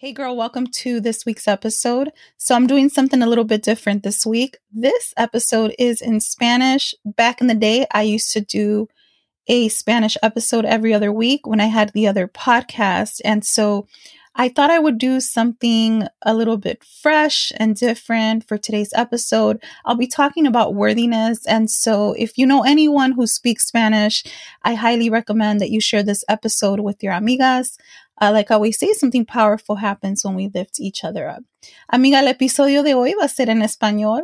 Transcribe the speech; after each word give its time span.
Hey, 0.00 0.12
girl, 0.12 0.34
welcome 0.34 0.66
to 0.66 0.98
this 0.98 1.26
week's 1.26 1.46
episode. 1.46 2.10
So, 2.38 2.54
I'm 2.54 2.66
doing 2.66 2.88
something 2.88 3.20
a 3.20 3.26
little 3.26 3.44
bit 3.44 3.62
different 3.62 4.02
this 4.02 4.24
week. 4.24 4.56
This 4.72 5.12
episode 5.18 5.74
is 5.78 6.00
in 6.00 6.20
Spanish. 6.20 6.94
Back 7.04 7.42
in 7.42 7.48
the 7.48 7.54
day, 7.54 7.84
I 7.92 8.00
used 8.00 8.32
to 8.32 8.40
do 8.40 8.88
a 9.46 9.68
Spanish 9.68 10.16
episode 10.22 10.64
every 10.64 10.94
other 10.94 11.12
week 11.12 11.46
when 11.46 11.60
I 11.60 11.66
had 11.66 11.92
the 11.92 12.08
other 12.08 12.26
podcast. 12.26 13.20
And 13.26 13.44
so, 13.44 13.88
I 14.34 14.48
thought 14.48 14.70
I 14.70 14.78
would 14.78 14.96
do 14.96 15.20
something 15.20 16.06
a 16.22 16.32
little 16.32 16.56
bit 16.56 16.82
fresh 16.82 17.52
and 17.56 17.76
different 17.76 18.48
for 18.48 18.56
today's 18.56 18.94
episode. 18.94 19.62
I'll 19.84 19.96
be 19.96 20.06
talking 20.06 20.46
about 20.46 20.74
worthiness. 20.74 21.44
And 21.46 21.70
so, 21.70 22.14
if 22.14 22.38
you 22.38 22.46
know 22.46 22.62
anyone 22.62 23.12
who 23.12 23.26
speaks 23.26 23.66
Spanish, 23.66 24.24
I 24.62 24.76
highly 24.76 25.10
recommend 25.10 25.60
that 25.60 25.70
you 25.70 25.78
share 25.82 26.02
this 26.02 26.24
episode 26.26 26.80
with 26.80 27.02
your 27.02 27.12
amigas. 27.12 27.76
Uh, 28.20 28.30
like 28.32 28.50
I 28.50 28.54
always 28.54 28.78
say, 28.78 28.92
something 28.92 29.24
powerful 29.24 29.76
happens 29.76 30.24
when 30.24 30.34
we 30.34 30.50
lift 30.52 30.78
each 30.78 31.04
other 31.04 31.28
up. 31.28 31.42
Amiga, 31.88 32.20
el 32.20 32.28
episodio 32.28 32.82
de 32.82 32.94
hoy 32.94 33.14
va 33.14 33.24
a 33.24 33.28
ser 33.28 33.48
en 33.48 33.62
español. 33.62 34.22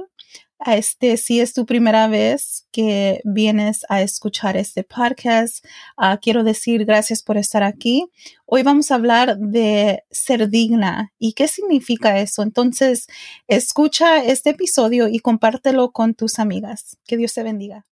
Este, 0.65 1.19
si 1.19 1.41
es 1.41 1.53
tu 1.53 1.67
primera 1.67 2.09
vez 2.09 2.67
que 2.73 3.21
vienes 3.25 3.85
a 3.91 4.01
escuchar 4.01 4.57
este 4.57 4.85
podcast, 4.85 5.65
uh, 5.99 6.17
quiero 6.21 6.45
decir 6.45 6.85
gracias 6.87 7.23
por 7.23 7.37
estar 7.37 7.63
aquí. 7.63 8.07
Hoy 8.47 8.63
vamos 8.63 8.91
a 8.91 8.95
hablar 8.95 9.39
de 9.39 10.03
ser 10.11 10.49
digna 10.49 11.13
y 11.19 11.35
qué 11.35 11.47
significa 11.47 12.19
eso. 12.21 12.43
Entonces, 12.43 13.07
escucha 13.49 14.25
este 14.25 14.51
episodio 14.51 15.09
y 15.09 15.19
compártelo 15.19 15.93
con 15.93 16.15
tus 16.15 16.39
amigas. 16.39 16.97
Que 17.07 17.17
Dios 17.17 17.35
te 17.35 17.43
bendiga. 17.43 17.87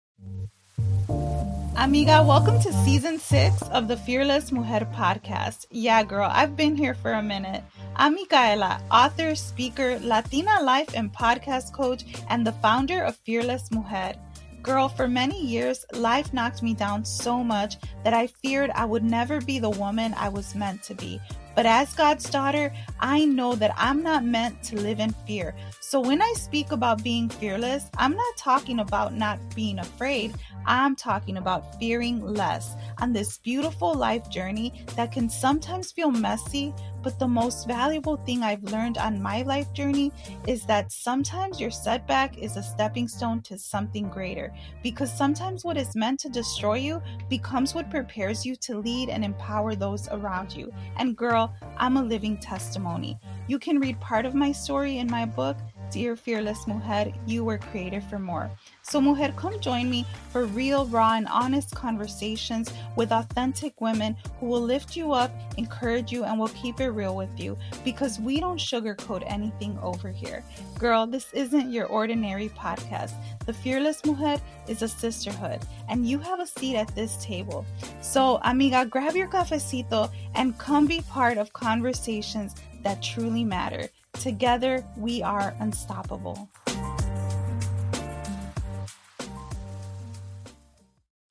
Amiga, 1.81 2.23
welcome 2.23 2.61
to 2.61 2.71
season 2.85 3.17
six 3.17 3.59
of 3.69 3.87
the 3.87 3.97
Fearless 3.97 4.51
Mujer 4.51 4.87
podcast. 4.93 5.65
Yeah, 5.71 6.03
girl, 6.03 6.29
I've 6.31 6.55
been 6.55 6.75
here 6.75 6.93
for 6.93 7.13
a 7.13 7.23
minute. 7.23 7.63
I'm 7.95 8.13
Micaela, 8.13 8.79
author, 8.91 9.33
speaker, 9.33 9.97
Latina 9.99 10.61
life 10.61 10.93
and 10.93 11.11
podcast 11.11 11.73
coach, 11.73 12.05
and 12.29 12.45
the 12.45 12.51
founder 12.51 13.01
of 13.01 13.15
Fearless 13.25 13.71
Mujer. 13.71 14.13
Girl, 14.61 14.89
for 14.89 15.07
many 15.07 15.43
years, 15.43 15.83
life 15.93 16.31
knocked 16.35 16.61
me 16.61 16.75
down 16.75 17.03
so 17.03 17.43
much 17.43 17.77
that 18.03 18.13
I 18.13 18.27
feared 18.27 18.69
I 18.75 18.85
would 18.85 19.03
never 19.03 19.41
be 19.41 19.57
the 19.57 19.71
woman 19.71 20.13
I 20.15 20.29
was 20.29 20.53
meant 20.53 20.83
to 20.83 20.93
be. 20.93 21.19
But 21.55 21.65
as 21.65 21.95
God's 21.95 22.29
daughter, 22.29 22.71
I 22.99 23.25
know 23.25 23.55
that 23.55 23.73
I'm 23.75 24.03
not 24.03 24.23
meant 24.23 24.61
to 24.65 24.75
live 24.75 24.99
in 24.99 25.13
fear. 25.25 25.55
So 25.91 25.99
when 25.99 26.21
I 26.21 26.33
speak 26.37 26.71
about 26.71 27.03
being 27.03 27.27
fearless, 27.27 27.89
I'm 27.97 28.15
not 28.15 28.37
talking 28.37 28.79
about 28.79 29.13
not 29.13 29.39
being 29.53 29.79
afraid. 29.79 30.33
I'm 30.65 30.95
talking 30.95 31.35
about 31.35 31.77
fearing 31.81 32.21
less 32.21 32.75
on 32.99 33.11
this 33.11 33.39
beautiful 33.39 33.93
life 33.93 34.29
journey 34.29 34.85
that 34.95 35.11
can 35.11 35.29
sometimes 35.29 35.91
feel 35.91 36.09
messy, 36.09 36.73
but 37.03 37.19
the 37.19 37.27
most 37.27 37.67
valuable 37.67 38.15
thing 38.15 38.41
I've 38.41 38.63
learned 38.63 38.97
on 38.97 39.21
my 39.21 39.41
life 39.41 39.73
journey 39.73 40.13
is 40.47 40.63
that 40.65 40.93
sometimes 40.93 41.59
your 41.59 41.71
setback 41.71 42.37
is 42.37 42.55
a 42.55 42.63
stepping 42.63 43.09
stone 43.09 43.41
to 43.41 43.57
something 43.57 44.07
greater. 44.07 44.53
Because 44.81 45.11
sometimes 45.11 45.65
what 45.65 45.75
is 45.75 45.93
meant 45.93 46.21
to 46.21 46.29
destroy 46.29 46.75
you 46.75 47.01
becomes 47.27 47.75
what 47.75 47.89
prepares 47.89 48.45
you 48.45 48.55
to 48.55 48.77
lead 48.77 49.09
and 49.09 49.25
empower 49.25 49.75
those 49.75 50.07
around 50.09 50.55
you. 50.55 50.71
And 50.95 51.17
girl, 51.17 51.53
I'm 51.75 51.97
a 51.97 52.03
living 52.03 52.37
testimony. 52.37 53.19
You 53.47 53.59
can 53.59 53.77
read 53.77 53.99
part 53.99 54.25
of 54.25 54.35
my 54.35 54.53
story 54.53 54.99
in 54.99 55.11
my 55.11 55.25
book. 55.25 55.57
Dear 55.91 56.15
Fearless 56.15 56.67
Mujer, 56.67 57.11
you 57.27 57.43
were 57.43 57.57
created 57.57 58.01
for 58.05 58.17
more. 58.17 58.49
So, 58.81 59.01
Mujer, 59.01 59.33
come 59.35 59.59
join 59.59 59.89
me 59.89 60.05
for 60.29 60.45
real, 60.45 60.85
raw, 60.85 61.15
and 61.15 61.27
honest 61.27 61.75
conversations 61.75 62.71
with 62.95 63.11
authentic 63.11 63.81
women 63.81 64.15
who 64.39 64.45
will 64.45 64.61
lift 64.61 64.95
you 64.95 65.11
up, 65.11 65.31
encourage 65.57 66.09
you, 66.09 66.23
and 66.23 66.39
will 66.39 66.47
keep 66.49 66.79
it 66.79 66.91
real 66.91 67.17
with 67.17 67.37
you 67.37 67.57
because 67.83 68.21
we 68.21 68.39
don't 68.39 68.57
sugarcoat 68.57 69.23
anything 69.27 69.77
over 69.81 70.09
here. 70.09 70.45
Girl, 70.79 71.05
this 71.05 71.31
isn't 71.33 71.71
your 71.73 71.87
ordinary 71.87 72.47
podcast. 72.49 73.11
The 73.45 73.53
Fearless 73.53 74.05
Mujer 74.05 74.41
is 74.69 74.81
a 74.81 74.87
sisterhood, 74.87 75.59
and 75.89 76.07
you 76.07 76.19
have 76.19 76.39
a 76.39 76.47
seat 76.47 76.77
at 76.77 76.95
this 76.95 77.21
table. 77.21 77.65
So, 78.01 78.39
amiga, 78.43 78.85
grab 78.85 79.17
your 79.17 79.27
cafecito 79.27 80.09
and 80.35 80.57
come 80.57 80.87
be 80.87 81.01
part 81.01 81.37
of 81.37 81.51
conversations 81.51 82.55
that 82.83 83.01
truly 83.01 83.43
matter. 83.43 83.89
Together, 84.13 84.83
we 84.97 85.23
are 85.23 85.55
unstoppable. 85.59 86.49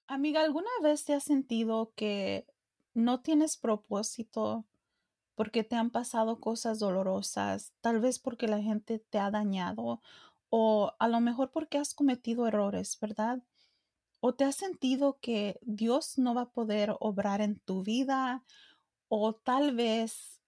Amiga, 0.07 0.43
¿alguna 0.43 0.71
vez 0.83 1.05
te 1.05 1.15
has 1.15 1.25
sentido 1.25 1.93
que 1.95 2.47
no 2.95 3.21
tienes 3.21 3.57
propósito 3.57 4.67
porque 5.35 5.65
te 5.65 5.77
han 5.77 5.91
pasado 5.91 6.41
cosas 6.41 6.79
dolorosas, 6.79 7.73
tal 7.81 8.01
vez 8.01 8.19
porque 8.19 8.49
la 8.49 8.61
gente 8.61 8.99
te 8.99 9.19
ha 9.19 9.31
dañado 9.31 10.03
o 10.51 10.93
a 10.99 11.09
lo 11.09 11.21
mejor 11.21 11.51
porque 11.53 11.79
has 11.79 11.95
cometido 11.95 12.47
errores, 12.47 12.99
¿verdad? 13.01 13.43
O 14.21 14.35
te 14.35 14.45
has 14.45 14.57
sentido 14.57 15.19
que 15.21 15.59
Dios 15.63 16.19
no 16.19 16.35
va 16.35 16.43
a 16.43 16.51
poder 16.51 16.95
obrar 17.01 17.41
en 17.41 17.59
tu 17.61 17.83
vida 17.83 18.45
o 19.09 19.35
tal 19.35 19.75
vez 19.75 20.40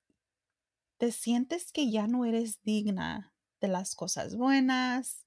te 1.03 1.11
sientes 1.11 1.73
que 1.73 1.91
ya 1.91 2.07
no 2.07 2.25
eres 2.25 2.63
digna 2.63 3.35
de 3.61 3.67
las 3.67 3.97
cosas 3.97 4.37
buenas, 4.37 5.25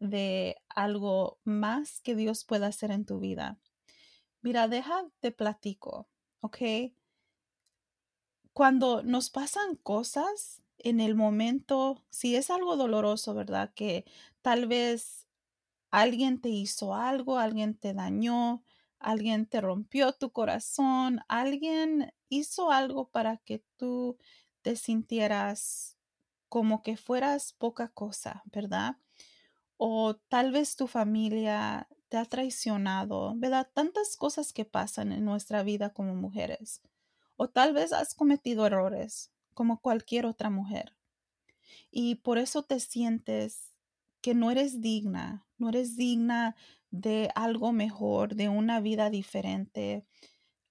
de 0.00 0.56
algo 0.70 1.38
más 1.44 2.00
que 2.00 2.14
Dios 2.14 2.46
pueda 2.46 2.68
hacer 2.68 2.90
en 2.90 3.04
tu 3.04 3.20
vida. 3.20 3.58
Mira, 4.40 4.68
deja 4.68 5.04
de 5.20 5.30
platico, 5.30 6.08
¿ok? 6.40 6.56
Cuando 8.54 9.02
nos 9.02 9.28
pasan 9.28 9.76
cosas 9.76 10.62
en 10.78 10.98
el 10.98 11.14
momento, 11.14 12.02
si 12.08 12.34
es 12.34 12.48
algo 12.48 12.78
doloroso, 12.78 13.34
¿verdad? 13.34 13.70
Que 13.74 14.06
tal 14.40 14.66
vez 14.66 15.26
alguien 15.90 16.40
te 16.40 16.48
hizo 16.48 16.94
algo, 16.94 17.36
alguien 17.36 17.74
te 17.76 17.92
dañó, 17.92 18.64
alguien 18.98 19.44
te 19.44 19.60
rompió 19.60 20.14
tu 20.14 20.32
corazón, 20.32 21.20
alguien 21.28 22.14
hizo 22.30 22.70
algo 22.70 23.10
para 23.10 23.36
que 23.36 23.62
tú 23.76 24.16
te 24.62 24.76
sintieras 24.76 25.96
como 26.48 26.82
que 26.82 26.96
fueras 26.96 27.52
poca 27.52 27.88
cosa, 27.88 28.42
¿verdad? 28.46 28.96
O 29.76 30.16
tal 30.28 30.52
vez 30.52 30.76
tu 30.76 30.86
familia 30.86 31.88
te 32.08 32.16
ha 32.16 32.24
traicionado, 32.24 33.34
¿verdad? 33.36 33.70
Tantas 33.72 34.16
cosas 34.16 34.52
que 34.52 34.64
pasan 34.64 35.12
en 35.12 35.24
nuestra 35.24 35.62
vida 35.62 35.92
como 35.92 36.14
mujeres. 36.14 36.82
O 37.36 37.48
tal 37.48 37.74
vez 37.74 37.92
has 37.92 38.14
cometido 38.14 38.66
errores 38.66 39.30
como 39.54 39.80
cualquier 39.80 40.26
otra 40.26 40.50
mujer. 40.50 40.96
Y 41.90 42.16
por 42.16 42.38
eso 42.38 42.62
te 42.62 42.80
sientes 42.80 43.72
que 44.20 44.34
no 44.34 44.50
eres 44.50 44.80
digna, 44.80 45.46
no 45.58 45.68
eres 45.68 45.96
digna 45.96 46.56
de 46.90 47.30
algo 47.34 47.72
mejor, 47.72 48.34
de 48.34 48.48
una 48.48 48.80
vida 48.80 49.10
diferente, 49.10 50.06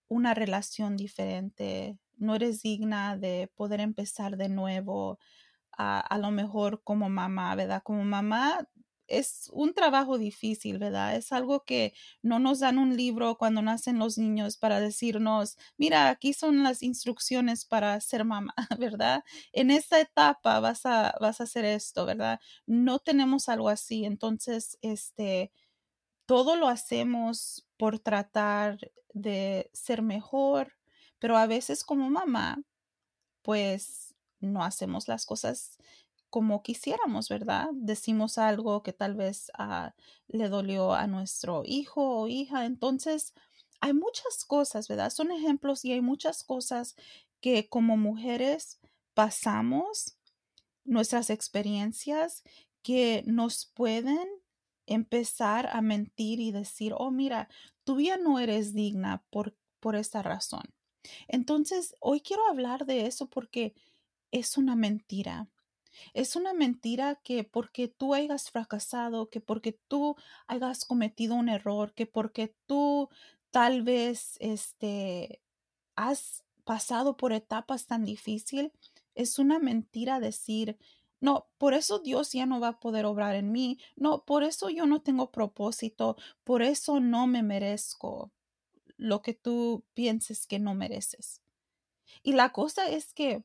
una 0.07 0.33
relación 0.33 0.97
diferente, 0.97 1.99
no 2.17 2.35
eres 2.35 2.61
digna 2.61 3.17
de 3.17 3.51
poder 3.55 3.81
empezar 3.81 4.38
de 4.38 4.50
nuevo, 4.50 5.19
a, 5.78 5.99
a, 5.99 6.17
lo 6.17 6.31
mejor 6.31 6.81
como 6.84 7.09
mamá, 7.09 7.55
¿verdad? 7.55 7.84
Como 7.84 8.03
mamá 8.03 8.67
es 9.08 9.49
un 9.53 9.73
trabajo 9.73 10.17
difícil, 10.17 10.79
¿verdad? 10.79 11.16
Es 11.16 11.31
algo 11.31 11.64
que 11.64 11.93
no 12.22 12.40
nos 12.40 12.59
dan 12.59 12.78
un 12.78 12.96
libro 12.97 13.37
cuando 13.37 13.61
nacen 13.61 13.99
los 13.99 14.17
niños 14.17 14.58
para 14.58 14.79
decirnos, 14.79 15.58
mira, 15.78 16.09
aquí 16.09 16.34
son 16.34 16.64
las 16.64 16.84
instrucciones 16.84 17.66
para 17.66 17.99
ser 18.02 18.25
mamá, 18.25 18.53
¿verdad? 18.79 19.23
En 19.53 19.72
esta 19.72 19.99
etapa 19.99 20.59
vas 20.59 20.85
a, 20.85 21.16
vas 21.22 21.41
a 21.41 21.46
hacer 21.46 21.66
esto, 21.66 22.05
¿verdad? 22.05 22.40
No 22.66 22.99
tenemos 22.99 23.49
algo 23.49 23.69
así. 23.69 24.05
Entonces, 24.05 24.78
este, 24.81 25.52
todo 26.25 26.55
lo 26.58 26.67
hacemos 26.67 27.67
por 27.78 27.99
tratar 27.99 28.79
de 29.14 29.69
ser 29.73 30.02
mejor, 30.02 30.77
pero 31.19 31.37
a 31.37 31.47
veces 31.47 31.84
como 31.84 32.09
mamá, 32.09 32.61
pues 33.41 34.16
no 34.40 34.64
hacemos 34.64 35.08
las 35.08 35.25
cosas 35.25 35.78
como 36.29 36.61
quisiéramos, 36.61 37.29
¿verdad? 37.29 37.67
Decimos 37.73 38.37
algo 38.37 38.84
que 38.84 38.93
tal 38.93 39.16
vez 39.16 39.52
uh, 39.58 39.90
le 40.28 40.49
dolió 40.49 40.93
a 40.93 41.08
nuestro 41.08 41.64
hijo 41.66 42.22
o 42.22 42.28
hija. 42.28 42.66
Entonces, 42.66 43.34
hay 43.79 43.93
muchas 43.93 44.43
cosas, 44.46 44.87
¿verdad? 44.87 45.09
Son 45.09 45.31
ejemplos 45.31 45.85
y 45.85 45.93
hay 45.93 46.02
muchas 46.02 46.43
cosas 46.43 46.96
que 47.40 47.69
como 47.69 47.97
mujeres 47.97 48.79
pasamos, 49.14 50.17
nuestras 50.84 51.29
experiencias 51.29 52.43
que 52.81 53.23
nos 53.25 53.66
pueden 53.66 54.28
empezar 54.85 55.69
a 55.72 55.81
mentir 55.81 56.40
y 56.40 56.52
decir, 56.52 56.93
oh, 56.97 57.11
mira, 57.11 57.49
tú 57.84 57.99
ya 57.99 58.17
no 58.17 58.40
eres 58.40 58.73
digna 58.73 59.23
por, 59.29 59.55
por 59.79 59.96
esta 59.96 60.22
razón. 60.22 60.64
Entonces, 61.27 61.95
hoy 61.99 62.21
quiero 62.21 62.45
hablar 62.47 62.85
de 62.85 63.07
eso 63.07 63.27
porque 63.27 63.73
es 64.31 64.57
una 64.57 64.75
mentira. 64.75 65.47
Es 66.13 66.35
una 66.35 66.53
mentira 66.53 67.15
que 67.15 67.43
porque 67.43 67.87
tú 67.87 68.13
hayas 68.13 68.51
fracasado, 68.51 69.29
que 69.29 69.41
porque 69.41 69.73
tú 69.87 70.15
hayas 70.47 70.85
cometido 70.85 71.35
un 71.35 71.49
error, 71.49 71.93
que 71.93 72.05
porque 72.05 72.55
tú 72.67 73.09
tal 73.51 73.81
vez 73.81 74.37
este, 74.39 75.41
has 75.95 76.43
pasado 76.63 77.17
por 77.17 77.33
etapas 77.33 77.87
tan 77.87 78.05
difíciles, 78.05 78.71
es 79.15 79.39
una 79.39 79.59
mentira 79.59 80.19
decir, 80.19 80.77
no, 81.19 81.47
por 81.57 81.73
eso 81.73 81.99
Dios 81.99 82.31
ya 82.33 82.45
no 82.45 82.59
va 82.59 82.69
a 82.69 82.79
poder 82.79 83.05
obrar 83.05 83.35
en 83.35 83.51
mí. 83.51 83.79
No, 83.95 84.23
por 84.25 84.43
eso 84.43 84.69
yo 84.69 84.85
no 84.85 85.01
tengo 85.01 85.31
propósito. 85.31 86.15
Por 86.43 86.61
eso 86.61 86.99
no 86.99 87.25
me 87.25 87.41
merezco 87.41 88.31
lo 88.97 89.22
que 89.22 89.34
tú 89.34 89.85
pienses 89.94 90.47
que 90.47 90.59
no 90.59 90.73
mereces. 90.73 91.41
Y 92.23 92.34
la 92.34 92.52
cosa 92.52 92.90
es 92.90 93.14
que 93.14 93.44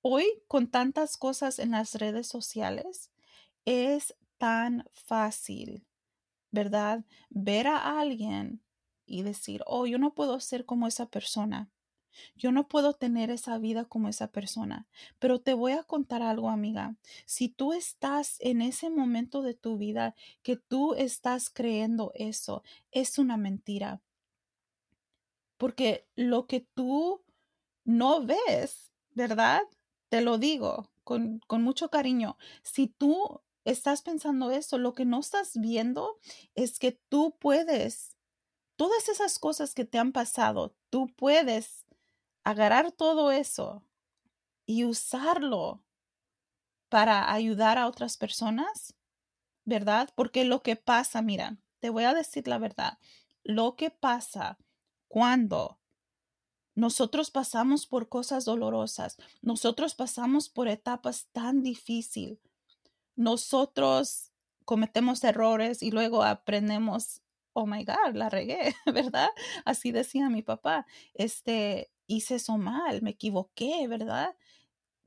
hoy 0.00 0.26
con 0.48 0.68
tantas 0.68 1.16
cosas 1.16 1.58
en 1.58 1.72
las 1.72 1.94
redes 1.94 2.26
sociales 2.26 3.10
es 3.64 4.14
tan 4.38 4.84
fácil, 4.92 5.86
¿verdad? 6.50 7.04
Ver 7.30 7.66
a 7.66 8.00
alguien 8.00 8.62
y 9.06 9.22
decir, 9.22 9.62
oh, 9.66 9.86
yo 9.86 9.98
no 9.98 10.14
puedo 10.14 10.40
ser 10.40 10.64
como 10.64 10.86
esa 10.86 11.06
persona. 11.06 11.70
Yo 12.36 12.52
no 12.52 12.68
puedo 12.68 12.92
tener 12.92 13.30
esa 13.30 13.58
vida 13.58 13.86
como 13.86 14.08
esa 14.08 14.30
persona, 14.30 14.86
pero 15.18 15.40
te 15.40 15.54
voy 15.54 15.72
a 15.72 15.82
contar 15.82 16.22
algo, 16.22 16.50
amiga. 16.50 16.96
Si 17.24 17.48
tú 17.48 17.72
estás 17.72 18.36
en 18.40 18.60
ese 18.60 18.90
momento 18.90 19.42
de 19.42 19.54
tu 19.54 19.78
vida 19.78 20.14
que 20.42 20.56
tú 20.56 20.94
estás 20.94 21.48
creyendo 21.48 22.12
eso, 22.14 22.62
es 22.90 23.18
una 23.18 23.38
mentira. 23.38 24.02
Porque 25.62 26.08
lo 26.16 26.48
que 26.48 26.58
tú 26.58 27.22
no 27.84 28.26
ves, 28.26 28.92
¿verdad? 29.10 29.62
Te 30.08 30.20
lo 30.20 30.36
digo 30.38 30.90
con, 31.04 31.38
con 31.46 31.62
mucho 31.62 31.88
cariño. 31.88 32.36
Si 32.64 32.88
tú 32.88 33.40
estás 33.64 34.02
pensando 34.02 34.50
eso, 34.50 34.76
lo 34.76 34.92
que 34.92 35.04
no 35.04 35.20
estás 35.20 35.52
viendo 35.54 36.18
es 36.56 36.80
que 36.80 37.00
tú 37.08 37.36
puedes, 37.38 38.16
todas 38.74 39.08
esas 39.08 39.38
cosas 39.38 39.72
que 39.72 39.84
te 39.84 40.00
han 40.00 40.10
pasado, 40.10 40.74
tú 40.90 41.06
puedes 41.14 41.86
agarrar 42.42 42.90
todo 42.90 43.30
eso 43.30 43.84
y 44.66 44.82
usarlo 44.82 45.84
para 46.88 47.32
ayudar 47.32 47.78
a 47.78 47.86
otras 47.86 48.16
personas, 48.16 48.96
¿verdad? 49.64 50.10
Porque 50.16 50.44
lo 50.44 50.64
que 50.64 50.74
pasa, 50.74 51.22
mira, 51.22 51.56
te 51.78 51.88
voy 51.88 52.02
a 52.02 52.14
decir 52.14 52.48
la 52.48 52.58
verdad, 52.58 52.98
lo 53.44 53.76
que 53.76 53.92
pasa 53.92 54.58
cuando 55.12 55.78
nosotros 56.74 57.30
pasamos 57.30 57.86
por 57.86 58.08
cosas 58.08 58.46
dolorosas, 58.46 59.18
nosotros 59.42 59.94
pasamos 59.94 60.48
por 60.48 60.68
etapas 60.68 61.26
tan 61.32 61.62
difíciles, 61.62 62.38
nosotros 63.14 64.32
cometemos 64.64 65.22
errores 65.22 65.82
y 65.82 65.90
luego 65.90 66.22
aprendemos, 66.22 67.20
oh 67.52 67.66
my 67.66 67.84
God, 67.84 68.14
la 68.14 68.30
regué, 68.30 68.74
¿verdad? 68.86 69.28
Así 69.66 69.92
decía 69.92 70.30
mi 70.30 70.40
papá, 70.40 70.86
este, 71.12 71.90
hice 72.06 72.36
eso 72.36 72.56
mal, 72.56 73.02
me 73.02 73.10
equivoqué, 73.10 73.86
¿verdad? 73.88 74.34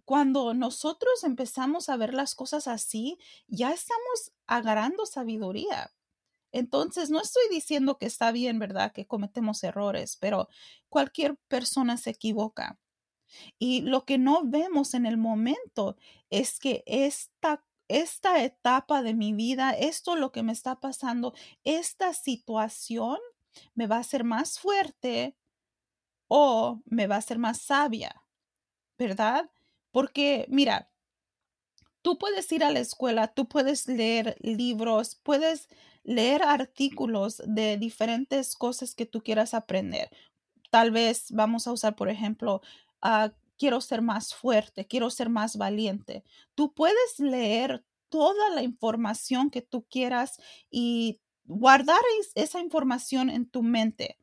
Cuando 0.06 0.54
nosotros 0.54 1.24
empezamos 1.24 1.90
a 1.90 1.98
ver 1.98 2.14
las 2.14 2.36
cosas 2.36 2.68
así, 2.68 3.18
ya 3.48 3.74
estamos 3.74 4.34
agarrando 4.46 5.08
sabiduría. 5.08 5.92
Entonces, 6.56 7.10
no 7.10 7.22
estoy 7.22 7.44
diciendo 7.52 7.98
que 7.98 8.06
está 8.06 8.32
bien, 8.32 8.60
¿verdad? 8.60 8.94
Que 8.94 9.06
cometemos 9.06 9.64
errores, 9.64 10.18
pero 10.20 10.48
cualquier 10.90 11.36
persona 11.50 11.98
se 11.98 12.12
equivoca. 12.12 12.80
Y 13.60 13.82
lo 13.82 14.06
que 14.06 14.18
no 14.18 14.44
vemos 14.46 14.94
en 14.94 15.06
el 15.06 15.18
momento 15.18 15.98
es 16.30 16.60
que 16.60 16.84
esta, 16.86 17.66
esta 17.90 18.42
etapa 18.44 19.04
de 19.04 19.14
mi 19.14 19.34
vida, 19.34 19.72
esto 19.72 20.16
lo 20.16 20.32
que 20.32 20.44
me 20.44 20.54
está 20.54 20.80
pasando, 20.80 21.34
esta 21.66 22.14
situación 22.14 23.18
me 23.74 23.88
va 23.88 23.98
a 23.98 24.00
hacer 24.00 24.24
más 24.24 24.58
fuerte, 24.58 25.36
o 26.28 26.82
me 26.86 27.08
va 27.08 27.16
a 27.16 27.20
hacer 27.20 27.38
más 27.38 27.62
sabia, 27.62 28.24
¿verdad? 28.98 29.50
Porque 29.92 30.46
mira, 30.50 30.90
tú 32.06 32.20
puedes 32.20 32.52
ir 32.52 32.64
a 32.64 32.70
la 32.70 32.82
escuela, 32.82 33.30
tú 33.30 33.48
puedes 33.48 33.88
leer 33.88 34.38
libros, 34.40 35.20
puedes 35.24 35.70
leer 36.04 36.44
artículos 36.44 37.42
de 37.48 37.78
diferentes 37.78 38.56
cosas 38.56 38.94
que 38.94 39.08
tú 39.08 39.24
quieras 39.24 39.56
aprender. 39.56 40.12
Tal 40.70 40.92
vez 40.92 41.32
vamos 41.32 41.66
a 41.66 41.72
usar, 41.72 41.96
por 41.96 42.10
ejemplo, 42.10 42.62
ah, 43.02 43.32
quiero 43.58 43.82
ser 43.82 44.04
más 44.04 44.36
fuerte, 44.36 44.86
quiero 44.86 45.10
ser 45.10 45.30
más 45.30 45.58
valiente. 45.58 46.24
Tú 46.54 46.76
puedes 46.76 47.18
leer 47.18 47.84
toda 48.10 48.52
la 48.52 48.62
información 48.62 49.50
que 49.50 49.64
tú 49.64 49.88
quieras 49.90 50.40
y 50.70 51.22
guardar 51.44 52.02
esa 52.36 52.60
información 52.60 53.32
en 53.32 53.50
tu 53.50 53.64
mente 53.64 54.20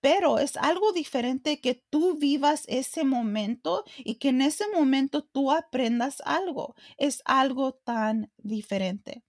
pero 0.00 0.38
es 0.38 0.56
algo 0.56 0.92
diferente 0.92 1.60
que 1.60 1.82
tú 1.90 2.16
vivas 2.16 2.64
ese 2.68 3.04
momento 3.04 3.84
y 3.98 4.16
que 4.16 4.28
en 4.28 4.42
ese 4.42 4.64
momento 4.72 5.24
tú 5.24 5.50
aprendas 5.50 6.22
algo. 6.24 6.74
Es 6.96 7.22
algo 7.24 7.74
tan 7.74 8.30
diferente. 8.38 9.24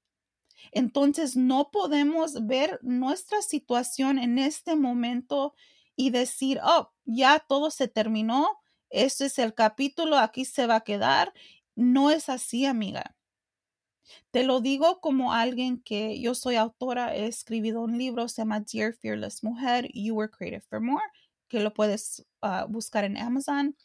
Entonces 0.72 1.36
no 1.36 1.72
podemos 1.72 2.46
ver 2.46 2.80
nuestra 2.84 3.42
situación 3.42 4.20
en 4.20 4.38
este 4.40 4.76
momento 4.76 5.54
y 5.96 6.12
decir, 6.12 6.60
oh, 6.64 6.92
ya 7.06 7.40
todo 7.40 7.72
se 7.72 7.88
terminó, 7.88 8.60
este 8.90 9.26
es 9.26 9.40
el 9.40 9.54
capítulo, 9.54 10.18
aquí 10.18 10.46
se 10.46 10.68
va 10.68 10.76
a 10.78 10.84
quedar. 10.84 11.34
No 11.76 12.12
es 12.12 12.30
así, 12.30 12.66
amiga. 12.66 13.17
Te 14.32 14.44
lo 14.44 14.62
digo 14.62 15.00
como 15.00 15.34
alguien 15.34 15.82
que 15.82 16.20
yo 16.20 16.36
soy 16.36 16.56
autora, 16.56 17.16
he 17.16 17.28
escrito 17.28 17.82
un 17.82 17.98
libro, 17.98 18.28
se 18.28 18.42
llama 18.42 18.62
Dear 18.62 18.94
Fearless 18.94 19.44
Mujer, 19.44 19.90
You 19.94 20.16
Were 20.16 20.30
Created 20.30 20.64
for 20.70 20.82
More, 20.82 21.04
que 21.48 21.60
lo 21.60 21.74
puedes 21.74 22.26
ah, 22.42 22.66
buscar 22.70 23.04
en 23.04 23.18
Amazon. 23.18 23.76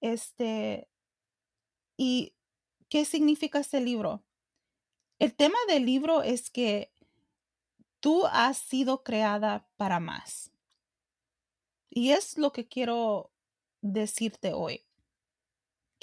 Este, 0.00 0.88
¿y 1.96 2.34
qué 2.88 3.04
significa 3.04 3.58
este 3.58 3.80
libro? 3.80 4.24
El 5.18 5.34
tema 5.34 5.58
del 5.68 5.86
libro 5.86 6.22
es 6.22 6.50
que 6.50 6.92
tú 8.00 8.26
has 8.26 8.58
sido 8.58 9.02
creada 9.02 9.66
para 9.76 10.00
más. 10.00 10.50
Y 11.90 12.10
es 12.10 12.36
lo 12.38 12.52
que 12.52 12.66
quiero 12.66 13.30
decirte 13.80 14.52
hoy 14.52 14.83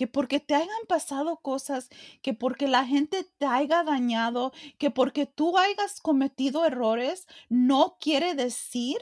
que 0.01 0.08
porque 0.08 0.39
te 0.39 0.55
hayan 0.55 0.86
pasado 0.88 1.38
cosas, 1.43 1.88
que 2.24 2.34
porque 2.34 2.67
la 2.67 2.88
gente 2.88 3.24
te 3.38 3.46
haya 3.46 3.84
dañado, 3.84 4.51
que 4.79 4.89
porque 4.89 5.27
tú 5.27 5.60
hayas 5.60 6.01
cometido 6.01 6.65
errores, 6.65 7.27
no 7.50 7.98
quiere 8.00 8.34
decir 8.34 8.98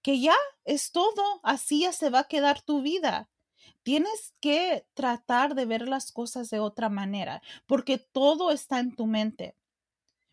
que 0.00 0.18
ya 0.18 0.32
es 0.64 0.90
todo, 0.90 1.22
así 1.42 1.80
ya 1.80 1.92
se 1.92 2.08
va 2.08 2.20
a 2.20 2.28
quedar 2.28 2.62
tu 2.62 2.80
vida. 2.80 3.28
Tienes 3.82 4.32
que 4.40 4.86
tratar 4.94 5.54
de 5.54 5.66
ver 5.66 5.86
las 5.86 6.12
cosas 6.12 6.48
de 6.48 6.60
otra 6.60 6.88
manera, 6.88 7.42
porque 7.66 7.98
todo 7.98 8.50
está 8.50 8.78
en 8.78 8.96
tu 8.96 9.04
mente. 9.04 9.54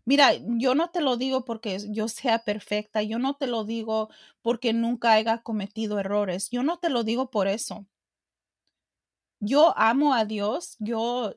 Mira, 0.05 0.31
yo 0.47 0.75
no 0.75 0.91
te 0.91 1.01
lo 1.01 1.17
digo 1.17 1.43
porque 1.43 1.77
yo 1.89 2.07
sea 2.07 2.45
perfecta, 2.45 3.03
yo 3.03 3.19
no 3.19 3.35
te 3.35 3.47
lo 3.47 3.65
digo 3.65 4.07
porque 4.41 4.71
nunca 4.71 5.11
haya 5.11 5.41
cometido 5.41 5.99
errores, 5.99 6.49
yo 6.51 6.63
no 6.63 6.79
te 6.79 6.89
lo 6.89 7.03
digo 7.03 7.29
por 7.29 7.49
eso 7.49 7.85
yo 9.43 9.77
amo 9.77 10.13
a 10.13 10.25
Dios, 10.25 10.77
yo 10.79 11.35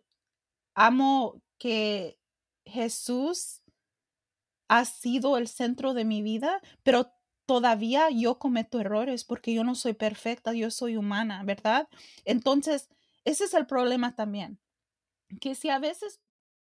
amo 0.75 1.43
que 1.59 2.19
Jesús 2.65 3.63
ha 4.69 4.85
sido 4.85 5.39
el 5.39 5.49
centro 5.49 5.93
de 5.93 6.05
mi 6.05 6.23
vida, 6.23 6.61
pero 6.83 7.13
todavía 7.47 8.11
yo 8.11 8.39
cometo 8.39 8.81
errores 8.81 9.25
porque 9.25 9.55
yo 9.55 9.65
no 9.65 9.75
soy 9.75 9.95
perfecta, 9.95 10.53
yo 10.53 10.71
soy 10.71 10.97
humana, 10.97 11.43
¿verdad? 11.45 11.89
Entonces, 12.25 12.89
ese 13.25 13.45
es 13.45 13.55
el 13.55 13.67
problema 13.67 14.15
también, 14.15 14.61
que 15.41 15.55
si 15.55 15.69
a 15.69 15.79
veces 15.79 16.21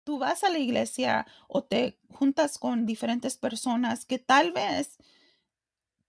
tú 0.03 0.17
vas 0.19 0.43
a 0.43 0.49
la 0.49 0.59
iglesia 0.59 1.25
o 1.47 1.63
te 1.63 1.99
juntas 2.09 2.57
con 2.57 2.85
diferentes 2.85 3.37
personas 3.37 4.05
que 4.05 4.19
tal 4.19 4.51
vez 4.51 4.97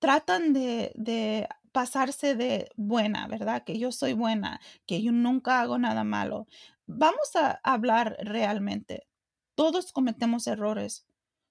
tratan 0.01 0.53
de, 0.53 1.49
pasarse 1.73 2.35
de 2.35 2.71
buena, 2.77 3.27
¿verdad? 3.29 3.65
Que 3.65 3.79
yo 3.79 3.93
soy 3.93 4.13
buena, 4.13 4.61
que 4.87 5.03
yo 5.03 5.13
nunca 5.13 5.61
hago 5.61 5.79
nada 5.79 6.05
malo. 6.05 6.47
Vamos 6.87 7.37
a 7.37 7.61
hablar 7.63 8.17
realmente. 8.21 9.07
Todos 9.55 9.93
cometemos 9.93 10.47
errores. 10.47 11.07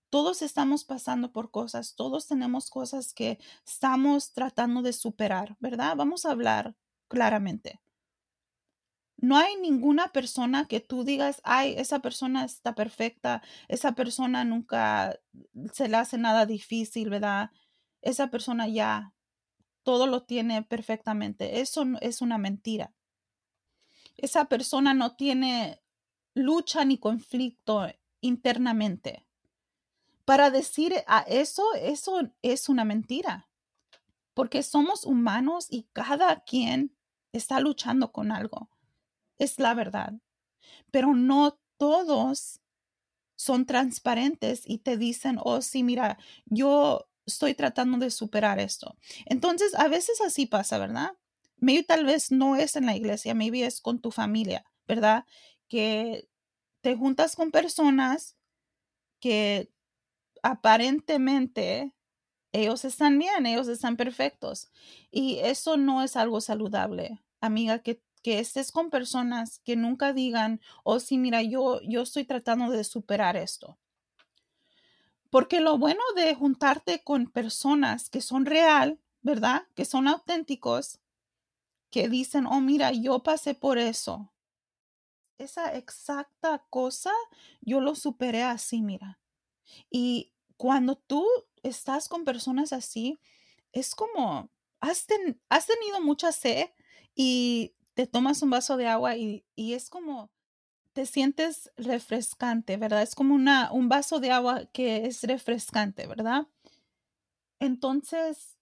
Todos 0.10 0.42
estamos 0.42 0.86
pasando 0.86 1.32
por 1.32 1.52
cosas, 1.52 1.96
todos 1.96 2.28
tenemos 2.28 2.72
cosas 2.72 3.14
que 3.14 3.38
estamos 3.66 4.34
tratando 4.34 4.82
de 4.82 4.92
superar, 4.92 5.56
¿verdad? 5.60 5.96
Vamos 5.96 6.26
a 6.26 6.32
hablar 6.32 6.76
claramente. 7.08 7.80
No 9.18 9.38
hay 9.38 9.56
ninguna 9.58 10.08
persona 10.14 10.66
que 10.66 10.80
tú 10.80 11.04
digas, 11.04 11.42
ay, 11.44 11.76
esa 11.78 12.00
persona 12.00 12.46
está 12.46 12.74
perfecta, 12.74 13.44
esa 13.68 13.92
persona 13.94 14.46
nunca 14.46 15.20
se 15.74 15.90
le 15.90 15.98
hace 15.98 16.18
nada 16.18 16.46
difícil, 16.46 17.10
¿verdad? 17.10 17.52
Esa 18.02 18.30
persona 18.30 18.68
ya 18.68 19.14
todo 19.90 20.06
lo 20.06 20.22
tiene 20.22 20.62
perfectamente. 20.62 21.62
Eso 21.62 21.84
es 22.02 22.22
una 22.22 22.38
mentira. 22.38 22.94
Esa 24.18 24.46
persona 24.46 24.94
no 24.94 25.16
tiene 25.16 25.82
lucha 26.36 26.86
ni 26.86 27.00
conflicto 27.00 27.88
internamente. 28.22 29.26
Para 30.26 30.52
decir 30.52 30.94
a 31.08 31.22
eso, 31.22 31.74
eso 31.74 32.22
es 32.44 32.70
una 32.70 32.86
mentira. 32.86 33.50
Porque 34.36 34.62
somos 34.62 35.06
humanos 35.06 35.66
y 35.72 35.88
cada 35.92 36.42
quien 36.42 36.96
está 37.32 37.60
luchando 37.60 38.12
con 38.12 38.32
algo. 38.32 38.70
Es 39.40 39.58
la 39.58 39.74
verdad. 39.74 40.14
Pero 40.92 41.16
no 41.16 41.60
todos 41.78 42.62
son 43.36 43.66
transparentes 43.66 44.70
y 44.70 44.78
te 44.78 44.98
dicen, 44.98 45.40
oh, 45.42 45.64
sí, 45.64 45.82
mira, 45.82 46.20
yo 46.46 47.09
estoy 47.30 47.54
tratando 47.56 47.98
de 47.98 48.12
superar 48.12 48.60
esto. 48.60 48.98
Entonces, 49.26 49.74
a 49.76 49.88
veces 49.88 50.22
así 50.22 50.46
pasa, 50.46 50.78
¿verdad? 50.78 51.12
Maybe 51.58 51.84
tal 51.84 52.06
vez 52.06 52.32
no 52.32 52.56
es 52.56 52.76
en 52.76 52.86
la 52.86 52.96
iglesia, 52.96 53.34
maybe 53.34 53.66
es 53.66 53.82
con 53.82 54.00
tu 54.02 54.12
familia, 54.12 54.66
¿verdad? 54.88 55.26
Que 55.68 56.28
te 56.82 56.96
juntas 56.96 57.36
con 57.36 57.52
personas 57.52 58.38
que 59.20 59.72
aparentemente 60.44 61.94
ellos 62.52 62.86
están 62.86 63.20
bien, 63.20 63.46
ellos 63.46 63.68
están 63.68 63.98
perfectos. 63.98 64.72
Y 65.12 65.40
eso 65.40 65.78
no 65.78 66.04
es 66.04 66.16
algo 66.16 66.42
saludable, 66.42 67.22
amiga, 67.42 67.80
que, 67.80 68.02
que 68.24 68.40
estés 68.40 68.72
con 68.72 68.90
personas 68.90 69.60
que 69.60 69.76
nunca 69.76 70.14
digan, 70.14 70.62
oh, 70.84 71.00
sí, 71.00 71.18
mira, 71.18 71.44
yo, 71.44 71.82
yo 71.84 72.02
estoy 72.02 72.26
tratando 72.26 72.72
de 72.72 72.84
superar 72.84 73.38
esto. 73.38 73.78
Porque 75.30 75.60
lo 75.60 75.78
bueno 75.78 76.02
de 76.16 76.34
juntarte 76.34 77.04
con 77.04 77.28
personas 77.28 78.10
que 78.10 78.22
son 78.22 78.46
real, 78.46 79.00
¿verdad? 79.22 79.68
Que 79.76 79.86
son 79.86 80.08
auténticos, 80.08 81.00
que 81.92 82.08
dicen, 82.08 82.46
oh, 82.46 82.62
mira, 82.62 82.92
yo 82.92 83.22
pasé 83.24 83.54
por 83.54 83.78
eso. 83.78 84.32
Esa 85.38 85.76
exacta 85.76 86.66
cosa, 86.70 87.12
yo 87.62 87.80
lo 87.80 87.96
superé 87.96 88.44
así, 88.44 88.82
mira. 88.82 89.20
Y 89.90 90.34
cuando 90.58 90.96
tú 90.96 91.26
estás 91.64 92.10
con 92.10 92.26
personas 92.26 92.74
así, 92.74 93.20
es 93.72 93.96
como, 93.96 94.50
has, 94.80 95.06
tenido 95.06 96.02
mucha 96.02 96.32
sed 96.32 96.70
y 97.16 97.76
te 97.94 98.08
tomas 98.08 98.42
un 98.42 98.50
vaso 98.50 98.78
de 98.78 98.88
agua 98.88 99.16
y 99.16 99.44
es 99.56 99.90
como, 99.90 100.32
te 101.00 101.06
sientes 101.06 101.72
refrescante, 101.78 102.76
¿verdad? 102.76 103.04
Es 103.04 103.16
como 103.16 103.34
una, 103.34 103.72
un 103.72 103.88
vaso 103.88 104.20
de 104.20 104.32
agua 104.32 104.66
que 104.74 105.06
es 105.06 105.24
refrescante, 105.24 106.06
¿verdad? 106.08 106.46
Entonces, 107.62 108.58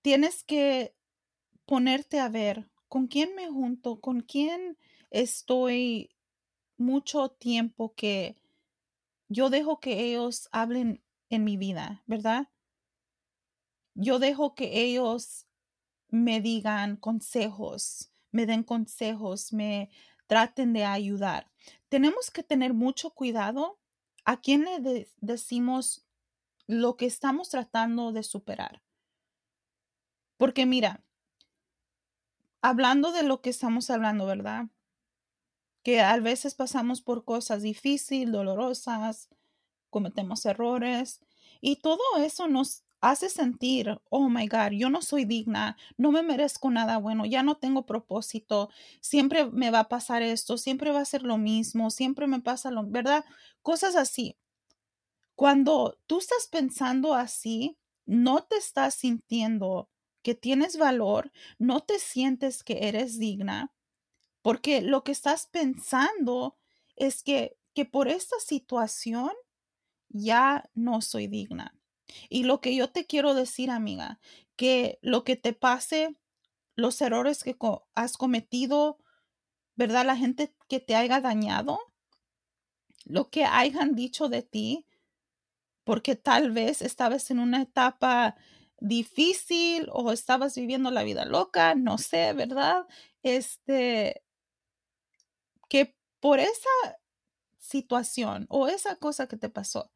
tienes 0.00 0.44
que 0.44 0.94
ponerte 1.66 2.20
a 2.20 2.28
ver 2.28 2.70
con 2.86 3.08
quién 3.08 3.34
me 3.34 3.48
junto, 3.48 4.00
con 4.00 4.20
quién 4.20 4.78
estoy 5.10 6.14
mucho 6.76 7.30
tiempo 7.30 7.94
que 7.96 8.36
yo 9.26 9.50
dejo 9.50 9.80
que 9.80 10.04
ellos 10.04 10.48
hablen 10.52 11.02
en 11.30 11.42
mi 11.42 11.56
vida, 11.56 12.04
¿verdad? 12.06 12.48
Yo 13.94 14.20
dejo 14.20 14.54
que 14.54 14.84
ellos 14.84 15.48
me 16.10 16.40
digan 16.40 16.94
consejos, 16.94 18.12
me 18.30 18.46
den 18.46 18.62
consejos, 18.62 19.52
me 19.52 19.90
traten 20.32 20.72
de 20.72 20.86
ayudar. 20.86 21.50
Tenemos 21.90 22.30
que 22.30 22.42
tener 22.42 22.72
mucho 22.72 23.10
cuidado 23.10 23.78
a 24.24 24.40
quién 24.40 24.64
le 24.64 25.06
decimos 25.20 26.06
lo 26.66 26.96
que 26.96 27.04
estamos 27.04 27.50
tratando 27.50 28.12
de 28.12 28.22
superar. 28.22 28.82
Porque 30.38 30.64
mira, 30.64 31.04
hablando 32.62 33.12
de 33.12 33.24
lo 33.24 33.42
que 33.42 33.50
estamos 33.50 33.90
hablando, 33.90 34.24
¿verdad? 34.24 34.68
Que 35.82 36.00
a 36.00 36.18
veces 36.18 36.54
pasamos 36.54 37.02
por 37.02 37.26
cosas 37.26 37.60
difíciles, 37.60 38.32
dolorosas, 38.32 39.28
cometemos 39.90 40.46
errores 40.46 41.20
y 41.60 41.82
todo 41.82 42.00
eso 42.16 42.48
nos 42.48 42.84
hace 43.02 43.28
sentir, 43.28 44.00
oh 44.10 44.28
my 44.30 44.46
God, 44.46 44.70
yo 44.70 44.88
no 44.88 45.02
soy 45.02 45.24
digna, 45.24 45.76
no 45.96 46.12
me 46.12 46.22
merezco 46.22 46.70
nada 46.70 46.98
bueno, 46.98 47.26
ya 47.26 47.42
no 47.42 47.56
tengo 47.56 47.84
propósito, 47.84 48.70
siempre 49.00 49.44
me 49.50 49.72
va 49.72 49.80
a 49.80 49.88
pasar 49.88 50.22
esto, 50.22 50.56
siempre 50.56 50.92
va 50.92 51.00
a 51.00 51.04
ser 51.04 51.24
lo 51.24 51.36
mismo, 51.36 51.90
siempre 51.90 52.28
me 52.28 52.40
pasa 52.40 52.70
lo, 52.70 52.86
¿verdad? 52.86 53.24
Cosas 53.60 53.96
así. 53.96 54.38
Cuando 55.34 55.98
tú 56.06 56.18
estás 56.18 56.46
pensando 56.46 57.14
así, 57.14 57.76
no 58.06 58.44
te 58.44 58.56
estás 58.56 58.94
sintiendo 58.94 59.90
que 60.22 60.36
tienes 60.36 60.78
valor, 60.78 61.32
no 61.58 61.80
te 61.80 61.98
sientes 61.98 62.62
que 62.62 62.86
eres 62.86 63.18
digna, 63.18 63.72
porque 64.42 64.80
lo 64.80 65.02
que 65.02 65.10
estás 65.10 65.48
pensando 65.48 66.56
es 66.94 67.24
que, 67.24 67.56
que 67.74 67.84
por 67.84 68.06
esta 68.06 68.38
situación 68.38 69.32
ya 70.08 70.70
no 70.74 71.00
soy 71.00 71.26
digna 71.26 71.81
y 72.28 72.44
lo 72.44 72.60
que 72.60 72.74
yo 72.74 72.90
te 72.90 73.06
quiero 73.06 73.34
decir, 73.34 73.70
amiga, 73.70 74.20
que 74.56 74.98
lo 75.02 75.24
que 75.24 75.36
te 75.36 75.52
pase, 75.52 76.16
los 76.76 77.00
errores 77.00 77.42
que 77.44 77.56
has 77.94 78.16
cometido, 78.16 78.98
¿verdad? 79.76 80.06
La 80.06 80.16
gente 80.16 80.54
que 80.68 80.80
te 80.80 80.94
haya 80.96 81.20
dañado, 81.20 81.78
lo 83.04 83.30
que 83.30 83.44
hayan 83.44 83.94
dicho 83.94 84.28
de 84.28 84.42
ti, 84.42 84.86
porque 85.84 86.16
tal 86.16 86.52
vez 86.52 86.82
estabas 86.82 87.30
en 87.30 87.38
una 87.38 87.62
etapa 87.62 88.36
difícil 88.78 89.88
o 89.92 90.12
estabas 90.12 90.54
viviendo 90.56 90.90
la 90.90 91.04
vida 91.04 91.24
loca, 91.24 91.74
no 91.74 91.98
sé, 91.98 92.32
¿verdad? 92.32 92.86
Este, 93.22 94.22
que 95.68 95.96
por 96.20 96.38
esa 96.40 96.98
situación 97.58 98.46
o 98.48 98.68
esa 98.68 98.96
cosa 98.96 99.26
que 99.28 99.36
te 99.36 99.48
pasó, 99.48 99.90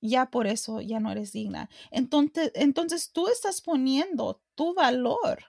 ya 0.00 0.30
por 0.30 0.46
eso 0.46 0.80
ya 0.80 1.00
no 1.00 1.10
eres 1.12 1.32
digna. 1.32 1.68
Entonces, 1.90 2.52
entonces 2.54 3.12
tú 3.12 3.28
estás 3.28 3.60
poniendo 3.60 4.42
tu 4.54 4.74
valor 4.74 5.44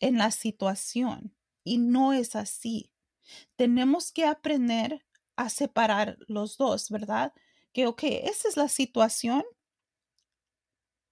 en 0.00 0.18
la 0.18 0.30
situación 0.30 1.34
y 1.64 1.78
no 1.78 2.12
es 2.12 2.36
así. 2.36 2.92
Tenemos 3.56 4.12
que 4.12 4.26
aprender 4.26 5.04
a 5.36 5.48
separar 5.50 6.18
los 6.28 6.58
dos, 6.58 6.90
¿verdad? 6.90 7.32
Que, 7.72 7.86
ok, 7.86 8.02
esa 8.04 8.48
es 8.48 8.56
la 8.56 8.68
situación, 8.68 9.44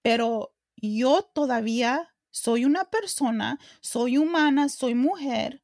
pero 0.01 0.55
yo 0.75 1.23
todavía 1.23 2.13
soy 2.31 2.65
una 2.65 2.85
persona, 2.85 3.59
soy 3.81 4.17
humana, 4.17 4.69
soy 4.69 4.95
mujer, 4.95 5.63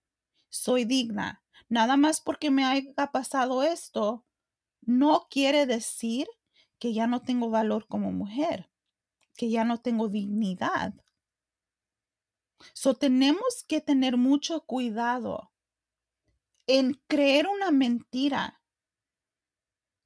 soy 0.49 0.85
digna. 0.85 1.43
Nada 1.67 1.97
más 1.97 2.21
porque 2.21 2.51
me 2.51 2.63
haya 2.65 2.93
pasado 3.11 3.63
esto, 3.63 4.25
no 4.89 5.27
quiere 5.29 5.67
decir 5.67 6.27
que 6.79 6.93
ya 6.93 7.05
no 7.05 7.21
tengo 7.21 7.51
valor 7.51 7.85
como 7.87 8.11
mujer, 8.11 8.71
que 9.35 9.51
ya 9.51 9.63
no 9.63 9.79
tengo 9.79 10.09
dignidad. 10.09 10.93
So 12.73 12.95
tenemos 12.95 13.63
que 13.67 13.81
tener 13.81 14.17
mucho 14.17 14.65
cuidado 14.65 15.51
en 16.65 16.99
creer 17.07 17.47
una 17.47 17.69
mentira, 17.69 18.61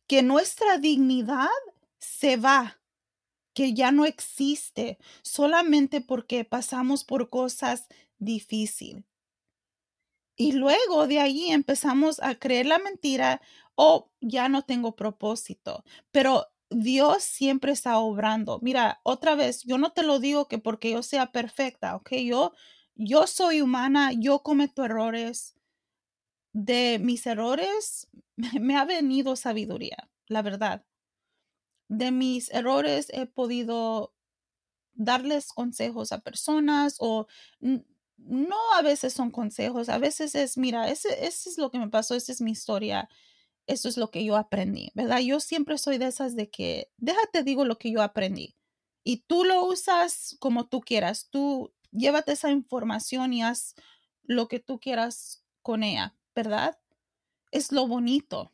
que 0.06 0.22
nuestra 0.22 0.78
dignidad 0.78 1.48
se 1.98 2.36
va, 2.36 2.82
que 3.54 3.74
ya 3.74 3.92
no 3.94 4.04
existe 4.06 4.98
solamente 5.22 6.02
porque 6.02 6.44
pasamos 6.44 7.06
por 7.06 7.30
cosas 7.30 7.88
difíciles. 8.18 9.06
Y 10.36 10.54
luego 10.54 11.08
de 11.08 11.20
ahí 11.20 11.52
empezamos 11.52 12.22
a 12.22 12.36
creer 12.36 12.66
la 12.66 12.80
mentira 12.80 13.42
o 13.76 14.12
ya 14.22 14.50
no 14.50 14.64
tengo 14.64 14.96
propósito. 14.96 15.84
Pero 16.12 16.48
Dios 16.70 17.24
siempre 17.24 17.72
está 17.72 18.00
obrando. 18.00 18.60
Mira, 18.62 19.00
otra 19.04 19.36
vez, 19.36 19.64
yo 19.64 19.78
no 19.78 19.92
te 19.94 20.04
lo 20.04 20.20
digo 20.20 20.48
que 20.48 20.58
porque 20.58 20.92
yo 20.92 21.04
sea 21.04 21.32
perfecta, 21.32 21.96
¿ok? 21.96 22.14
Yo, 22.26 22.54
yo 22.96 23.28
soy 23.28 23.62
humana, 23.62 24.12
yo 24.14 24.40
cometo 24.40 24.84
errores. 24.86 25.56
De 26.54 27.00
mis 27.00 27.26
errores 27.26 28.08
me 28.62 28.78
ha 28.78 28.86
venido 28.86 29.36
sabiduría, 29.36 30.10
la 30.28 30.42
verdad. 30.42 30.86
De 31.90 32.12
mis 32.12 32.50
errores 32.52 33.08
he 33.12 33.26
podido 33.28 34.14
darles 34.94 35.52
consejos 35.52 36.12
a 36.12 36.20
personas 36.20 36.98
o 37.00 37.28
no 38.26 38.58
a 38.76 38.82
veces 38.82 39.14
son 39.14 39.32
consejos, 39.32 39.90
a 39.90 39.98
veces 39.98 40.36
es, 40.36 40.58
mira, 40.58 40.90
ese, 40.90 41.26
ese 41.26 41.50
es 41.50 41.58
lo 41.58 41.72
que 41.72 41.80
me 41.80 41.90
pasó, 41.90 42.16
esa 42.16 42.32
es 42.32 42.42
mi 42.42 42.52
historia 42.52 43.10
eso 43.68 43.88
es 43.88 43.98
lo 43.98 44.12
que 44.12 44.24
yo 44.26 44.36
aprendí, 44.36 44.92
¿verdad? 44.94 45.20
Yo 45.20 45.40
siempre 45.40 45.78
soy 45.78 45.98
de 45.98 46.08
esas 46.08 46.36
de 46.36 46.50
que, 46.50 46.92
déjate 46.98 47.44
digo 47.44 47.66
lo 47.66 47.78
que 47.78 47.92
yo 47.92 48.02
aprendí 48.02 48.56
y 49.04 49.24
tú 49.28 49.44
lo 49.44 49.66
usas 49.66 50.36
como 50.40 50.68
tú 50.68 50.82
quieras, 50.82 51.30
tú 51.30 51.74
llévate 51.92 52.34
esa 52.34 52.52
información 52.52 53.34
y 53.34 53.44
haz 53.44 53.76
lo 54.24 54.48
que 54.48 54.60
tú 54.60 54.80
quieras 54.80 55.44
con 55.62 55.84
ella, 55.84 56.16
¿verdad? 56.36 56.80
Es 57.52 57.72
lo 57.72 57.88
bonito. 57.88 58.52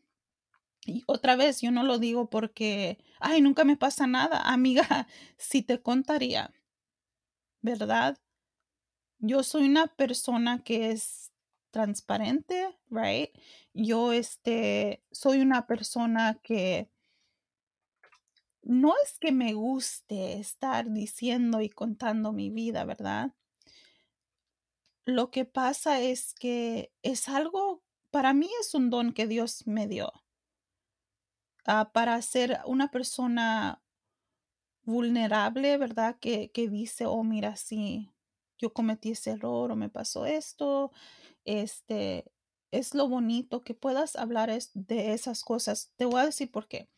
Y 0.86 1.04
otra 1.08 1.36
vez, 1.36 1.62
yo 1.62 1.72
no 1.72 1.84
lo 1.84 2.00
digo 2.00 2.30
porque, 2.30 2.98
ay, 3.20 3.42
nunca 3.42 3.64
me 3.64 3.78
pasa 3.78 4.08
nada, 4.08 4.42
amiga, 4.42 5.08
si 5.38 5.62
te 5.62 5.82
contaría, 5.82 6.54
¿verdad? 7.62 8.18
Yo 9.20 9.44
soy 9.44 9.66
una 9.66 9.88
persona 9.88 10.64
que 10.64 10.92
es 10.92 11.32
transparente, 11.72 12.80
right? 12.90 13.30
Yo 13.74 14.14
este 14.14 15.04
soy 15.12 15.42
una 15.42 15.68
persona 15.68 16.40
que 16.42 16.90
no 18.62 18.94
es 19.04 19.20
que 19.20 19.32
me 19.32 19.54
guste 19.54 20.40
estar 20.40 20.92
diciendo 20.92 21.62
y 21.62 21.70
contando 21.70 22.32
mi 22.32 22.50
vida, 22.50 22.86
¿verdad? 22.86 23.34
Lo 25.06 25.32
que 25.32 25.44
pasa 25.44 26.00
es 26.02 26.34
que 26.34 26.94
es 27.02 27.28
algo, 27.30 27.84
para 28.12 28.34
mí 28.34 28.50
es 28.62 28.74
un 28.74 28.90
don 28.90 29.12
que 29.12 29.28
Dios 29.28 29.68
me 29.68 29.88
dio. 29.88 30.14
Ah, 31.66 31.92
para 31.94 32.22
ser 32.22 32.60
una 32.66 32.90
persona 32.90 33.82
vulnerable, 34.84 35.78
¿verdad? 35.78 36.18
Que, 36.20 36.52
que 36.52 36.70
dice, 36.70 37.06
oh, 37.06 37.24
mira, 37.24 37.56
sí, 37.56 38.12
yo 38.60 38.74
cometí 38.74 39.12
ese 39.12 39.32
error 39.32 39.72
o 39.72 39.75
me 39.75 39.89
pasó 39.89 40.25
esto. 40.25 40.92
Este, 41.46 42.32
es 42.72 42.94
lo 42.94 43.08
bonito 43.08 43.63
que 43.63 43.74
puedas 43.74 44.16
hablar 44.16 44.51
de 44.74 45.13
esas 45.13 45.44
cosas. 45.44 45.94
Te 45.98 46.06
voy 46.06 46.22
a 46.22 46.25
decir 46.25 46.51
por 46.51 46.68
qué. 46.68 46.89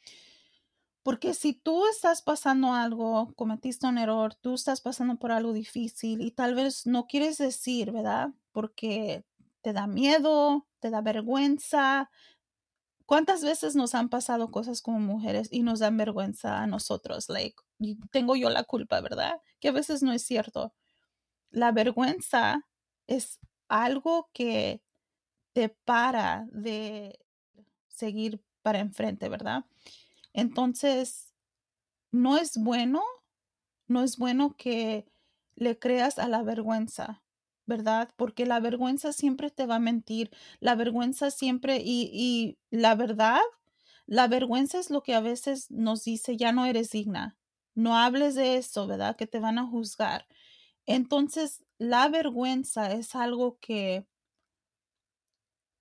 Porque 1.03 1.33
si 1.33 1.53
tú 1.53 1.87
estás 1.87 2.21
pasando 2.21 2.73
algo, 2.73 3.33
cometiste 3.35 3.87
un 3.87 3.97
error, 3.97 4.35
tú 4.35 4.53
estás 4.53 4.81
pasando 4.81 5.17
por 5.17 5.31
algo 5.31 5.51
difícil 5.51 6.21
y 6.21 6.31
tal 6.31 6.53
vez 6.53 6.85
no 6.85 7.07
quieres 7.07 7.39
decir, 7.39 7.91
¿verdad? 7.91 8.29
Porque 8.51 9.25
te 9.61 9.73
da 9.73 9.87
miedo, 9.87 10.67
te 10.79 10.91
da 10.91 11.01
vergüenza. 11.01 12.11
¿Cuántas 13.07 13.43
veces 13.43 13.75
nos 13.75 13.95
han 13.95 14.09
pasado 14.09 14.51
cosas 14.51 14.81
como 14.81 14.99
mujeres 14.99 15.49
y 15.51 15.63
nos 15.63 15.79
dan 15.79 15.97
vergüenza 15.97 16.61
a 16.61 16.67
nosotros? 16.67 17.29
Like, 17.29 17.55
tengo 18.11 18.35
yo 18.35 18.49
la 18.51 18.63
culpa, 18.63 19.01
¿verdad? 19.01 19.41
Que 19.59 19.69
a 19.69 19.71
veces 19.71 20.03
no 20.03 20.13
es 20.13 20.23
cierto. 20.23 20.73
La 21.51 21.71
vergüenza 21.71 22.67
es 23.07 23.39
algo 23.69 24.29
que 24.33 24.81
te 25.53 25.69
para 25.69 26.47
de 26.51 27.19
seguir 27.89 28.41
para 28.63 28.79
enfrente, 28.79 29.29
¿verdad? 29.29 29.65
Entonces, 30.33 31.33
no 32.11 32.37
es 32.37 32.57
bueno, 32.57 33.03
no 33.87 34.03
es 34.03 34.17
bueno 34.17 34.55
que 34.57 35.05
le 35.55 35.77
creas 35.79 36.19
a 36.19 36.27
la 36.27 36.43
vergüenza, 36.43 37.23
¿verdad? 37.65 38.09
Porque 38.17 38.45
la 38.45 38.59
vergüenza 38.59 39.13
siempre 39.13 39.51
te 39.51 39.65
va 39.65 39.75
a 39.75 39.79
mentir, 39.79 40.31
la 40.59 40.75
vergüenza 40.75 41.31
siempre, 41.31 41.77
y, 41.83 42.09
y 42.13 42.57
la 42.71 42.95
verdad, 42.95 43.41
la 44.05 44.27
vergüenza 44.27 44.79
es 44.79 44.89
lo 44.89 45.03
que 45.03 45.15
a 45.15 45.21
veces 45.21 45.71
nos 45.71 46.03
dice, 46.03 46.37
ya 46.37 46.51
no 46.51 46.65
eres 46.65 46.91
digna, 46.91 47.37
no 47.75 47.97
hables 47.97 48.35
de 48.35 48.57
eso, 48.57 48.87
¿verdad? 48.87 49.15
Que 49.15 49.27
te 49.27 49.39
van 49.39 49.59
a 49.59 49.65
juzgar. 49.67 50.27
Entonces, 50.85 51.63
la 51.77 52.07
vergüenza 52.09 52.91
es 52.91 53.15
algo 53.15 53.59
que 53.59 54.07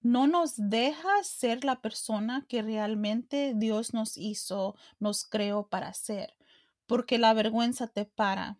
no 0.02 0.26
nos 0.26 0.54
deja 0.57 1.23
ser 1.23 1.64
la 1.64 1.80
persona 1.83 2.47
que 2.49 2.62
realmente 2.62 3.52
Dios 3.54 3.92
nos 3.92 4.16
hizo, 4.16 4.75
nos 4.99 5.25
creó 5.25 5.69
para 5.69 5.92
ser, 5.92 6.35
porque 6.87 7.19
la 7.19 7.35
vergüenza 7.35 7.87
te 7.87 8.07
para. 8.07 8.59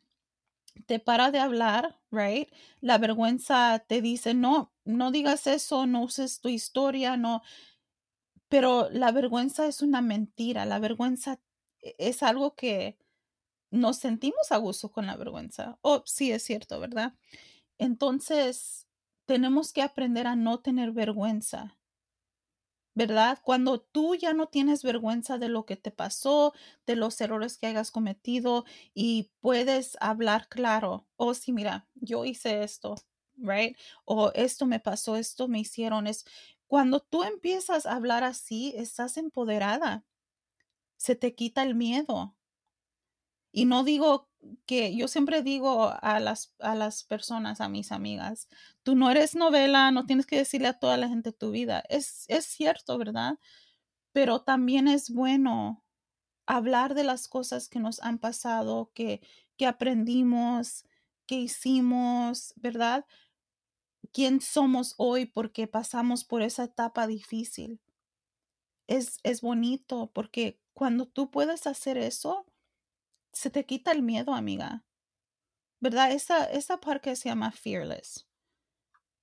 Te 0.87 1.01
para 1.01 1.31
de 1.31 1.41
hablar, 1.41 1.99
right? 2.11 2.49
La 2.81 2.99
vergüenza 2.99 3.85
te 3.87 4.01
dice, 4.03 4.35
no, 4.35 4.73
no 4.85 5.11
digas 5.11 5.47
eso, 5.47 5.87
no 5.87 6.03
uses 6.03 6.41
tu 6.41 6.49
historia, 6.49 7.17
no. 7.17 7.43
Pero 8.49 8.89
la 8.91 9.11
vergüenza 9.13 9.67
es 9.67 9.83
una 9.83 10.00
mentira. 10.00 10.65
La 10.67 10.79
vergüenza 10.79 11.41
e, 11.83 11.97
es 11.99 12.23
algo 12.23 12.55
que 12.55 12.99
nos 13.71 13.99
sentimos 13.99 14.50
a 14.52 14.56
gusto 14.59 14.91
con 14.93 15.06
la 15.06 15.17
vergüenza. 15.17 15.78
Oh, 15.83 16.02
sí, 16.06 16.33
es 16.33 16.43
cierto, 16.45 16.80
¿verdad? 16.80 17.15
Entonces, 17.78 18.89
tenemos 19.26 19.73
que 19.73 19.83
aprender 19.83 20.26
a 20.26 20.37
no 20.37 20.61
tener 20.61 20.93
vergüenza. 20.93 21.78
¿Verdad? 22.95 23.39
Cuando 23.45 23.80
tú 23.80 24.17
ya 24.17 24.33
no 24.35 24.49
tienes 24.49 24.83
vergüenza 24.83 25.39
de 25.39 25.49
lo 25.49 25.65
que 25.65 25.76
te 25.76 25.91
pasó, 25.93 26.52
de 26.87 26.97
los 26.97 27.21
errores 27.21 27.56
que 27.56 27.69
hayas 27.69 27.91
cometido 27.93 28.65
y 28.95 29.30
puedes 29.41 29.97
hablar 30.00 30.49
claro, 30.49 31.06
oh 31.17 31.35
sí, 31.35 31.52
mira, 31.52 31.89
yo 31.95 32.25
hice 32.25 32.63
esto, 32.65 32.97
right? 33.37 33.76
O 34.04 34.33
esto 34.35 34.67
me 34.67 34.80
pasó, 34.80 35.17
esto 35.17 35.47
me 35.49 35.61
hicieron. 35.61 36.06
Es 36.09 36.25
cuando 36.67 37.00
tú 37.00 37.23
empiezas 37.23 37.87
a 37.87 37.95
hablar 37.95 38.25
así, 38.25 38.75
estás 38.76 39.17
empoderada. 39.17 40.04
Se 40.97 41.17
te 41.17 41.35
quita 41.35 41.63
el 41.65 41.75
miedo. 41.75 42.37
Y 43.52 43.65
no 43.65 43.84
digo 43.84 44.28
que 44.67 44.95
yo 44.97 45.08
siempre 45.08 45.43
digo 45.43 45.93
a 46.00 46.21
las, 46.21 46.54
a 46.60 46.75
las 46.75 47.04
personas, 47.04 47.60
a 47.60 47.69
mis 47.69 47.93
amigas, 47.93 48.49
tú 48.82 48.95
no 48.95 49.10
eres 49.10 49.34
novela, 49.34 49.91
no 49.91 50.06
tienes 50.06 50.26
que 50.26 50.36
decirle 50.39 50.69
a 50.69 50.78
toda 50.78 50.97
la 50.97 51.08
gente 51.08 51.32
tu 51.32 51.50
vida. 51.50 51.82
Es, 51.89 52.25
es 52.28 52.47
cierto, 52.47 52.97
¿verdad? 52.99 53.39
Pero 54.13 54.43
también 54.43 54.89
es 54.89 55.10
bueno 55.10 55.84
hablar 56.47 56.95
de 56.95 57.04
las 57.04 57.28
cosas 57.28 57.69
que 57.69 57.80
nos 57.80 58.00
han 58.02 58.19
pasado, 58.19 58.91
que, 58.95 59.23
que 59.56 59.67
aprendimos, 59.67 60.84
que 61.26 61.36
hicimos, 61.36 62.52
¿verdad? 62.56 63.06
¿Quién 64.13 64.41
somos 64.41 64.95
hoy 64.99 65.26
porque 65.26 65.67
pasamos 65.69 66.25
por 66.25 66.43
esa 66.43 66.65
etapa 66.65 67.06
difícil? 67.06 67.80
Es, 68.89 69.19
es 69.23 69.41
bonito 69.41 70.10
porque 70.13 70.60
cuando 70.73 71.06
tú 71.06 71.30
puedes 71.30 71.67
hacer 71.67 71.97
eso, 71.99 72.47
se 73.32 73.50
te 73.50 73.64
quita 73.66 73.93
el 73.93 74.02
miedo, 74.02 74.34
amiga. 74.34 74.84
¿Verdad? 75.80 76.12
Esa, 76.12 76.45
esa 76.45 76.78
parte 76.78 77.16
se 77.16 77.28
llama 77.28 77.52
fearless. 77.52 78.26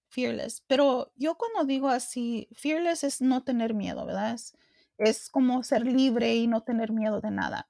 Fearless. 0.10 0.64
Pero 0.68 1.12
yo 1.16 1.36
cuando 1.36 1.66
digo 1.66 1.90
así, 1.90 2.50
fearless 2.54 3.04
es 3.04 3.22
no 3.22 3.44
tener 3.44 3.74
miedo, 3.74 4.06
¿verdad? 4.06 4.34
Es, 4.34 4.58
es 4.98 5.30
como 5.30 5.64
ser 5.64 5.86
libre 5.86 6.36
y 6.36 6.48
no 6.48 6.64
tener 6.64 6.92
miedo 6.92 7.22
de 7.22 7.32
nada. 7.32 7.70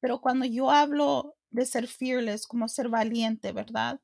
Pero 0.00 0.20
cuando 0.20 0.44
yo 0.44 0.70
hablo 0.70 1.36
de 1.50 1.64
ser 1.64 1.86
fearless, 1.86 2.46
como 2.46 2.68
ser 2.68 2.88
valiente, 2.88 3.52
¿verdad? 3.52 4.00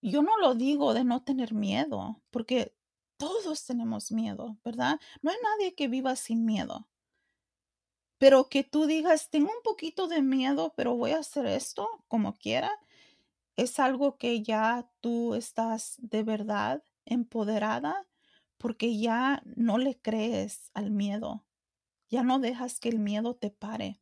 Yo 0.00 0.22
no 0.22 0.36
lo 0.38 0.54
digo 0.54 0.94
de 0.94 1.04
no 1.04 1.22
tener 1.22 1.52
miedo, 1.52 2.22
porque 2.30 2.74
todos 3.18 3.66
tenemos 3.66 4.12
miedo, 4.12 4.58
¿verdad? 4.64 4.98
No 5.22 5.30
hay 5.30 5.36
nadie 5.42 5.74
que 5.74 5.88
viva 5.88 6.16
sin 6.16 6.44
miedo. 6.44 6.88
Pero 8.18 8.48
que 8.48 8.64
tú 8.64 8.86
digas, 8.86 9.30
tengo 9.30 9.50
un 9.50 9.62
poquito 9.62 10.08
de 10.08 10.22
miedo, 10.22 10.74
pero 10.76 10.96
voy 10.96 11.12
a 11.12 11.18
hacer 11.20 11.46
esto 11.46 11.88
como 12.08 12.34
quiera, 12.34 12.72
es 13.56 13.78
algo 13.80 14.18
que 14.18 14.42
ya 14.42 14.88
tú 15.00 15.34
estás 15.34 15.96
de 15.98 16.22
verdad 16.22 16.82
empoderada 17.04 18.06
porque 18.56 18.98
ya 18.98 19.42
no 19.56 19.78
le 19.78 20.00
crees 20.00 20.70
al 20.74 20.90
miedo, 20.90 21.44
ya 22.08 22.22
no 22.22 22.38
dejas 22.40 22.80
que 22.80 22.88
el 22.88 22.98
miedo 22.98 23.36
te 23.36 23.50
pare. 23.50 24.00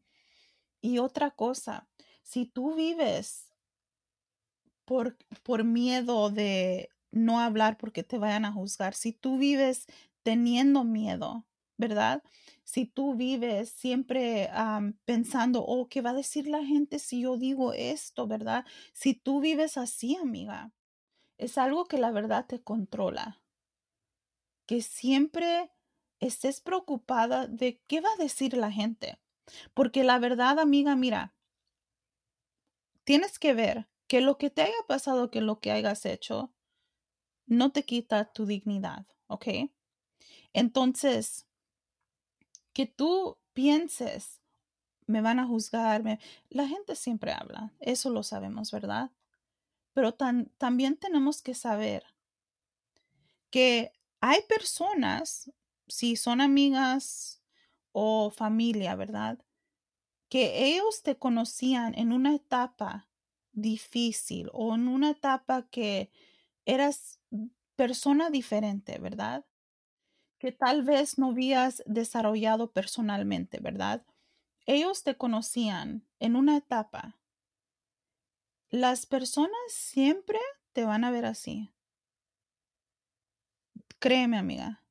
Y 0.80 0.98
otra 0.98 1.30
cosa, 1.30 1.88
si 2.22 2.46
tú 2.46 2.74
vives 2.74 3.52
por, 4.84 5.16
por 5.42 5.64
miedo 5.64 6.30
de 6.30 6.90
no 7.10 7.40
hablar 7.40 7.76
porque 7.76 8.02
te 8.02 8.18
vayan 8.18 8.44
a 8.44 8.52
juzgar, 8.52 8.94
si 8.94 9.12
tú 9.12 9.38
vives 9.38 9.86
teniendo 10.22 10.84
miedo, 10.84 11.46
¿verdad? 11.76 12.22
Si 12.66 12.84
tú 12.84 13.14
vives 13.14 13.70
siempre 13.70 14.50
pensando, 15.04 15.64
oh, 15.64 15.88
¿qué 15.88 16.02
va 16.02 16.10
a 16.10 16.14
decir 16.14 16.48
la 16.48 16.64
gente 16.64 16.98
si 16.98 17.22
yo 17.22 17.36
digo 17.36 17.72
esto, 17.72 18.26
verdad? 18.26 18.66
Si 18.92 19.14
tú 19.14 19.40
vives 19.40 19.76
así, 19.76 20.16
amiga, 20.16 20.72
es 21.38 21.58
algo 21.58 21.84
que 21.84 21.96
la 21.96 22.10
verdad 22.10 22.44
te 22.44 22.60
controla. 22.60 23.40
Que 24.66 24.82
siempre 24.82 25.70
estés 26.18 26.60
preocupada 26.60 27.46
de 27.46 27.80
qué 27.86 28.00
va 28.00 28.08
a 28.12 28.22
decir 28.22 28.56
la 28.56 28.72
gente. 28.72 29.20
Porque 29.72 30.02
la 30.02 30.18
verdad, 30.18 30.58
amiga, 30.58 30.96
mira, 30.96 31.36
tienes 33.04 33.38
que 33.38 33.54
ver 33.54 33.88
que 34.08 34.20
lo 34.20 34.38
que 34.38 34.50
te 34.50 34.62
haya 34.62 34.82
pasado, 34.88 35.30
que 35.30 35.40
lo 35.40 35.60
que 35.60 35.70
hayas 35.70 36.04
hecho, 36.04 36.52
no 37.46 37.70
te 37.70 37.84
quita 37.84 38.32
tu 38.32 38.44
dignidad, 38.44 39.06
¿ok? 39.28 39.46
Entonces, 40.52 41.45
que 42.76 42.84
tú 42.84 43.38
pienses, 43.54 44.42
me 45.06 45.22
van 45.22 45.38
a 45.38 45.46
juzgar, 45.46 46.02
la 46.50 46.68
gente 46.68 46.94
siempre 46.94 47.32
habla, 47.32 47.72
eso 47.80 48.10
lo 48.10 48.22
sabemos, 48.22 48.70
¿verdad? 48.70 49.12
Pero 49.94 50.12
también 50.12 50.98
tenemos 50.98 51.40
que 51.40 51.54
saber 51.54 52.04
que 53.48 53.92
hay 54.20 54.42
personas, 54.46 55.50
si 55.88 56.16
son 56.16 56.42
amigas 56.42 57.40
o 57.92 58.28
familia, 58.28 58.94
¿verdad? 58.94 59.38
Que 60.28 60.66
ellos 60.66 61.02
te 61.02 61.16
conocían 61.16 61.94
en 61.94 62.12
una 62.12 62.34
etapa 62.34 63.08
difícil 63.52 64.50
o 64.52 64.74
en 64.74 64.86
una 64.88 65.12
etapa 65.12 65.66
que 65.70 66.10
eras 66.66 67.20
persona 67.74 68.28
diferente, 68.28 68.98
¿verdad? 68.98 69.46
Que 70.38 70.52
tal 70.52 70.82
vez 70.82 71.18
no 71.18 71.28
habías 71.30 71.82
desarrollado 71.86 72.72
personalmente, 72.72 73.58
¿verdad? 73.60 74.04
Ellos 74.66 75.02
te 75.02 75.16
conocían 75.16 76.06
en 76.18 76.36
una 76.36 76.56
etapa. 76.56 77.18
Las 78.70 79.06
personas 79.06 79.58
siempre 79.68 80.38
te 80.72 80.84
van 80.84 81.04
a 81.04 81.10
ver 81.10 81.24
así. 81.24 81.72
Créeme, 83.98 84.36
amiga. 84.38 84.82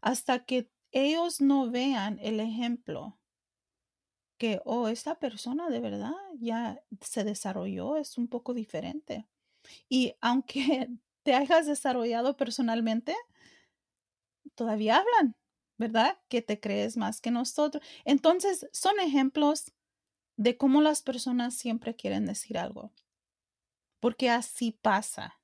Hasta 0.00 0.44
que 0.44 0.70
ellos 0.90 1.40
no 1.40 1.70
vean 1.70 2.18
el 2.20 2.40
ejemplo 2.40 3.18
que, 4.38 4.60
oh, 4.64 4.88
esta 4.88 5.18
persona 5.18 5.68
de 5.70 5.80
verdad 5.80 6.12
ya 6.40 6.82
se 7.00 7.24
desarrolló, 7.24 7.96
es 7.96 8.18
un 8.18 8.28
poco 8.28 8.54
diferente. 8.54 9.28
Y 9.88 10.14
aunque 10.20 10.90
te 11.24 11.34
hayas 11.34 11.66
desarrollado 11.66 12.36
personalmente, 12.36 13.14
todavía 14.54 14.96
hablan, 14.98 15.36
¿verdad? 15.78 16.18
Que 16.28 16.42
te 16.42 16.60
crees 16.60 16.96
más 16.96 17.20
que 17.20 17.30
nosotros. 17.30 17.82
Entonces, 18.04 18.68
son 18.72 18.98
ejemplos 19.00 19.72
de 20.36 20.56
cómo 20.56 20.80
las 20.80 21.02
personas 21.02 21.54
siempre 21.54 21.94
quieren 21.94 22.26
decir 22.26 22.58
algo, 22.58 22.92
porque 24.00 24.30
así 24.30 24.72
pasa. 24.72 25.38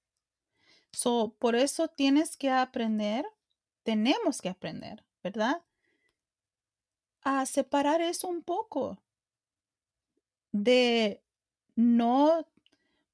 So, 0.93 1.37
por 1.39 1.55
eso 1.55 1.89
tienes 1.89 2.37
que 2.37 2.51
aprender, 2.51 3.25
tenemos 3.83 4.41
que 4.41 4.49
aprender, 4.49 5.05
¿verdad? 5.23 5.63
A 7.23 7.47
separar 7.47 8.01
eso 8.01 8.29
un 8.29 8.43
poco, 8.43 8.99
de 10.53 11.23
no 11.77 12.47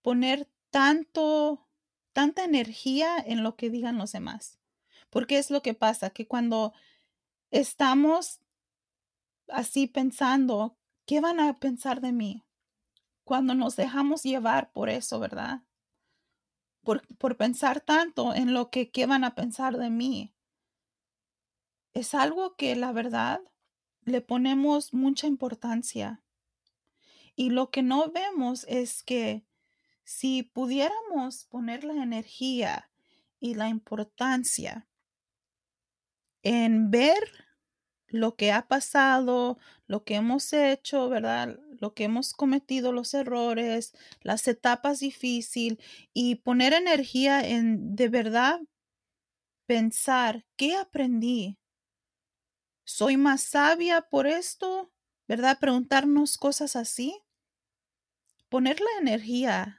poner 0.02 0.48
tanto, 0.70 1.66
tanta 2.12 2.44
energía 2.44 3.16
en 3.18 3.42
lo 3.42 3.56
que 3.56 3.70
digan 3.70 3.98
los 3.98 4.12
demás. 4.12 4.58
Porque 5.14 5.38
es 5.38 5.52
lo 5.52 5.62
que 5.62 5.74
pasa, 5.74 6.10
que 6.10 6.26
cuando 6.26 6.72
estamos 7.52 8.40
así 9.46 9.86
pensando, 9.86 10.76
¿qué 11.06 11.20
van 11.20 11.38
a 11.38 11.60
pensar 11.60 12.00
de 12.00 12.10
mí? 12.10 12.42
Cuando 13.22 13.54
nos 13.54 13.76
dejamos 13.76 14.24
llevar 14.24 14.72
por 14.72 14.88
eso, 14.88 15.20
¿verdad? 15.20 15.62
por, 16.82 17.36
pensar 17.36 17.80
tanto 17.80 18.34
en 18.34 18.52
lo 18.52 18.70
que 18.70 18.90
qué 18.90 19.06
van 19.06 19.22
a 19.22 19.36
pensar 19.36 19.78
de 19.78 19.88
mí. 19.88 20.34
Es 21.92 22.12
algo 22.12 22.56
que 22.56 22.74
la 22.74 22.90
verdad 22.90 23.40
le 24.02 24.20
ponemos 24.20 24.92
mucha 24.92 25.28
importancia. 25.28 26.24
Y 27.36 27.50
lo 27.50 27.70
que 27.70 27.84
no 27.84 28.10
vemos 28.10 28.66
es 28.68 29.04
que 29.04 29.46
si 30.02 30.42
pudiéramos 30.42 31.44
poner 31.44 31.84
la 31.84 32.02
energía 32.02 32.90
y 33.38 33.54
la 33.54 33.68
importancia 33.68 34.88
en 36.44 36.90
ver 36.90 37.18
lo 38.08 38.36
que 38.36 38.52
ha 38.52 38.68
pasado, 38.68 39.58
lo 39.86 40.04
que 40.04 40.16
hemos 40.16 40.52
hecho, 40.52 41.08
¿verdad? 41.08 41.58
Lo 41.80 41.94
que 41.94 42.04
hemos 42.04 42.32
cometido, 42.32 42.92
los 42.92 43.14
errores, 43.14 43.94
las 44.22 44.46
etapas 44.48 45.00
difíciles 45.00 45.78
y 46.12 46.36
poner 46.36 46.72
energía 46.74 47.40
en 47.46 47.96
de 47.96 48.08
verdad 48.08 48.60
pensar, 49.66 50.44
¿qué 50.56 50.76
aprendí? 50.76 51.58
¿Soy 52.86 53.16
más 53.16 53.42
sabia 53.42 54.02
por 54.02 54.26
esto? 54.26 54.92
¿Verdad? 55.26 55.58
Preguntarnos 55.58 56.36
cosas 56.36 56.76
así. 56.76 57.18
Poner 58.50 58.78
la 58.80 59.00
energía 59.00 59.78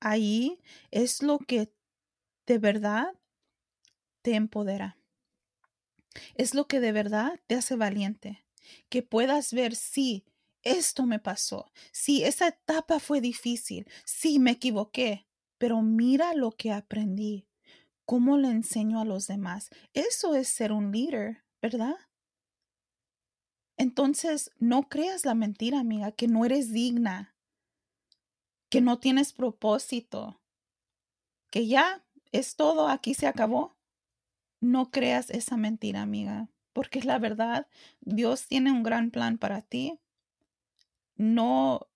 ahí 0.00 0.60
es 0.90 1.22
lo 1.22 1.38
que 1.38 1.72
de 2.46 2.58
verdad 2.58 3.12
te 4.22 4.34
empodera. 4.34 4.99
Es 6.34 6.54
lo 6.54 6.66
que 6.66 6.80
de 6.80 6.92
verdad 6.92 7.40
te 7.46 7.54
hace 7.54 7.76
valiente, 7.76 8.44
que 8.88 9.02
puedas 9.02 9.52
ver 9.52 9.74
si 9.74 10.24
esto 10.62 11.06
me 11.06 11.18
pasó, 11.18 11.72
si 11.92 12.24
esa 12.24 12.48
etapa 12.48 13.00
fue 13.00 13.20
difícil, 13.20 13.86
si 14.04 14.38
me 14.38 14.52
equivoqué, 14.52 15.26
pero 15.58 15.82
mira 15.82 16.34
lo 16.34 16.52
que 16.52 16.72
aprendí, 16.72 17.46
cómo 18.04 18.36
le 18.36 18.48
enseño 18.48 19.00
a 19.00 19.04
los 19.04 19.26
demás. 19.26 19.70
Eso 19.94 20.34
es 20.34 20.48
ser 20.48 20.72
un 20.72 20.92
líder, 20.92 21.44
¿verdad? 21.62 21.96
Entonces, 23.76 24.50
no 24.58 24.88
creas 24.88 25.24
la 25.24 25.34
mentira, 25.34 25.80
amiga, 25.80 26.12
que 26.12 26.28
no 26.28 26.44
eres 26.44 26.72
digna, 26.72 27.34
que 28.68 28.80
no 28.80 28.98
tienes 28.98 29.32
propósito, 29.32 30.40
que 31.50 31.66
ya 31.66 32.04
es 32.32 32.56
todo, 32.56 32.88
aquí 32.88 33.14
se 33.14 33.26
acabó. 33.26 33.79
No 34.60 34.90
creas 34.90 35.30
esa 35.30 35.56
mentira, 35.56 36.02
amiga, 36.02 36.48
porque 36.72 36.98
es 36.98 37.04
la 37.04 37.18
verdad. 37.18 37.66
Dios 38.00 38.46
tiene 38.46 38.70
un 38.70 38.82
gran 38.82 39.10
plan 39.10 39.38
para 39.38 39.62
ti. 39.62 39.98
No 41.16 41.88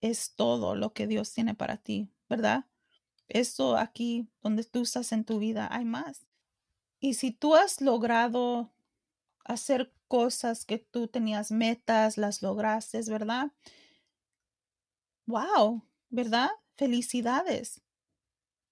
es 0.00 0.34
todo 0.34 0.74
lo 0.74 0.92
que 0.92 1.06
Dios 1.06 1.32
tiene 1.32 1.54
para 1.54 1.76
ti, 1.76 2.10
¿verdad? 2.28 2.64
Eso 3.28 3.76
aquí 3.76 4.28
donde 4.42 4.64
tú 4.64 4.82
estás 4.82 5.12
en 5.12 5.24
tu 5.24 5.38
vida 5.38 5.68
hay 5.70 5.84
más. 5.84 6.26
Y 7.00 7.14
si 7.14 7.30
tú 7.30 7.54
has 7.54 7.80
logrado 7.80 8.72
hacer 9.44 9.92
cosas 10.08 10.64
que 10.64 10.78
tú 10.78 11.08
tenías 11.08 11.50
metas, 11.50 12.16
las 12.16 12.42
lograste, 12.42 13.00
¿verdad? 13.08 13.52
Wow, 15.26 15.82
¿verdad? 16.08 16.50
Felicidades. 16.76 17.82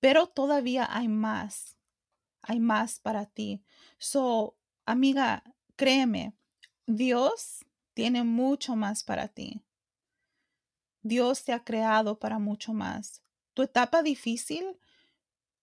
Pero 0.00 0.26
todavía 0.28 0.88
hay 0.90 1.08
más 1.08 1.75
hay 2.46 2.60
más 2.60 3.00
para 3.00 3.26
ti. 3.26 3.62
So, 3.98 4.56
amiga, 4.84 5.42
créeme, 5.74 6.34
Dios 6.86 7.64
tiene 7.92 8.22
mucho 8.22 8.76
más 8.76 9.02
para 9.02 9.28
ti. 9.28 9.62
Dios 11.02 11.44
te 11.44 11.52
ha 11.52 11.64
creado 11.64 12.18
para 12.18 12.38
mucho 12.38 12.72
más. 12.72 13.22
Tu 13.54 13.62
etapa 13.62 14.02
difícil 14.02 14.78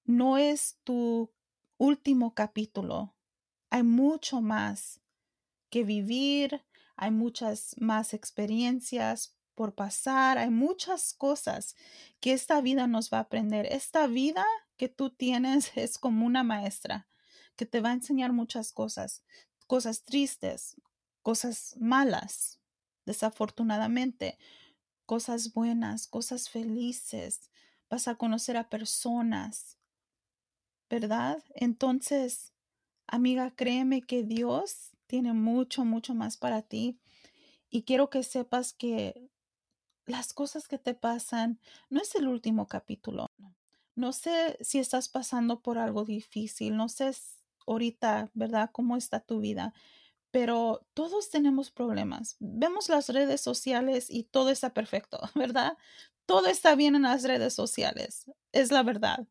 no 0.03 0.37
es 0.37 0.77
tu 0.83 1.31
último 1.77 2.33
capítulo. 2.33 3.15
Hay 3.69 3.83
mucho 3.83 4.41
más 4.41 5.01
que 5.69 5.83
vivir, 5.83 6.65
hay 6.95 7.11
muchas 7.11 7.75
más 7.79 8.13
experiencias 8.13 9.37
por 9.55 9.73
pasar, 9.73 10.37
hay 10.37 10.49
muchas 10.49 11.13
cosas 11.13 11.75
que 12.19 12.33
esta 12.33 12.59
vida 12.59 12.87
nos 12.87 13.11
va 13.11 13.19
a 13.19 13.21
aprender. 13.21 13.67
Esta 13.71 14.07
vida 14.07 14.45
tú 14.89 15.09
tienes 15.09 15.71
es 15.77 15.97
como 15.97 16.25
una 16.25 16.43
maestra 16.43 17.07
que 17.55 17.65
te 17.65 17.81
va 17.81 17.89
a 17.89 17.93
enseñar 17.93 18.33
muchas 18.33 18.71
cosas, 18.71 19.23
cosas 19.67 20.03
tristes, 20.03 20.75
cosas 21.21 21.75
malas, 21.79 22.59
desafortunadamente, 23.05 24.37
cosas 25.05 25.53
buenas, 25.53 26.07
cosas 26.07 26.49
felices. 26.49 27.51
Vas 27.89 28.07
a 28.07 28.15
conocer 28.15 28.57
a 28.57 28.69
personas, 28.69 29.77
¿verdad? 30.89 31.43
Entonces, 31.55 32.53
amiga, 33.07 33.51
créeme 33.55 34.01
que 34.01 34.23
Dios 34.23 34.91
tiene 35.07 35.33
mucho, 35.33 35.85
mucho 35.85 36.15
más 36.15 36.37
para 36.37 36.61
ti. 36.63 36.99
Y 37.69 37.83
quiero 37.83 38.09
que 38.09 38.23
sepas 38.23 38.73
que 38.73 39.29
las 40.05 40.33
cosas 40.33 40.67
que 40.67 40.77
te 40.77 40.93
pasan 40.93 41.59
no 41.89 42.01
es 42.01 42.15
el 42.15 42.27
último 42.27 42.67
capítulo. 42.67 43.27
No 43.95 44.11
sé 44.13 44.57
si 44.61 44.79
estás 44.79 45.09
pasando 45.09 45.61
por 45.61 45.77
algo 45.77 46.03
difícil, 46.05 46.75
no 46.75 46.89
sé 46.89 47.11
ahorita, 47.67 48.31
¿verdad? 48.33 48.69
¿Cómo 48.71 48.97
está 48.97 49.19
tu 49.19 49.39
vida? 49.39 49.73
Pero 50.31 50.87
todos 50.93 51.29
tenemos 51.29 51.71
problemas. 51.71 52.37
Vemos 52.39 52.89
las 52.89 53.09
redes 53.09 53.41
sociales 53.41 54.07
y 54.09 54.23
todo 54.23 54.49
está 54.49 54.73
perfecto, 54.73 55.19
¿verdad? 55.35 55.77
Todo 56.25 56.47
está 56.47 56.75
bien 56.75 56.95
en 56.95 57.03
las 57.03 57.23
redes 57.23 57.53
sociales, 57.53 58.31
es 58.51 58.71
la 58.71 58.83
verdad. 58.83 59.27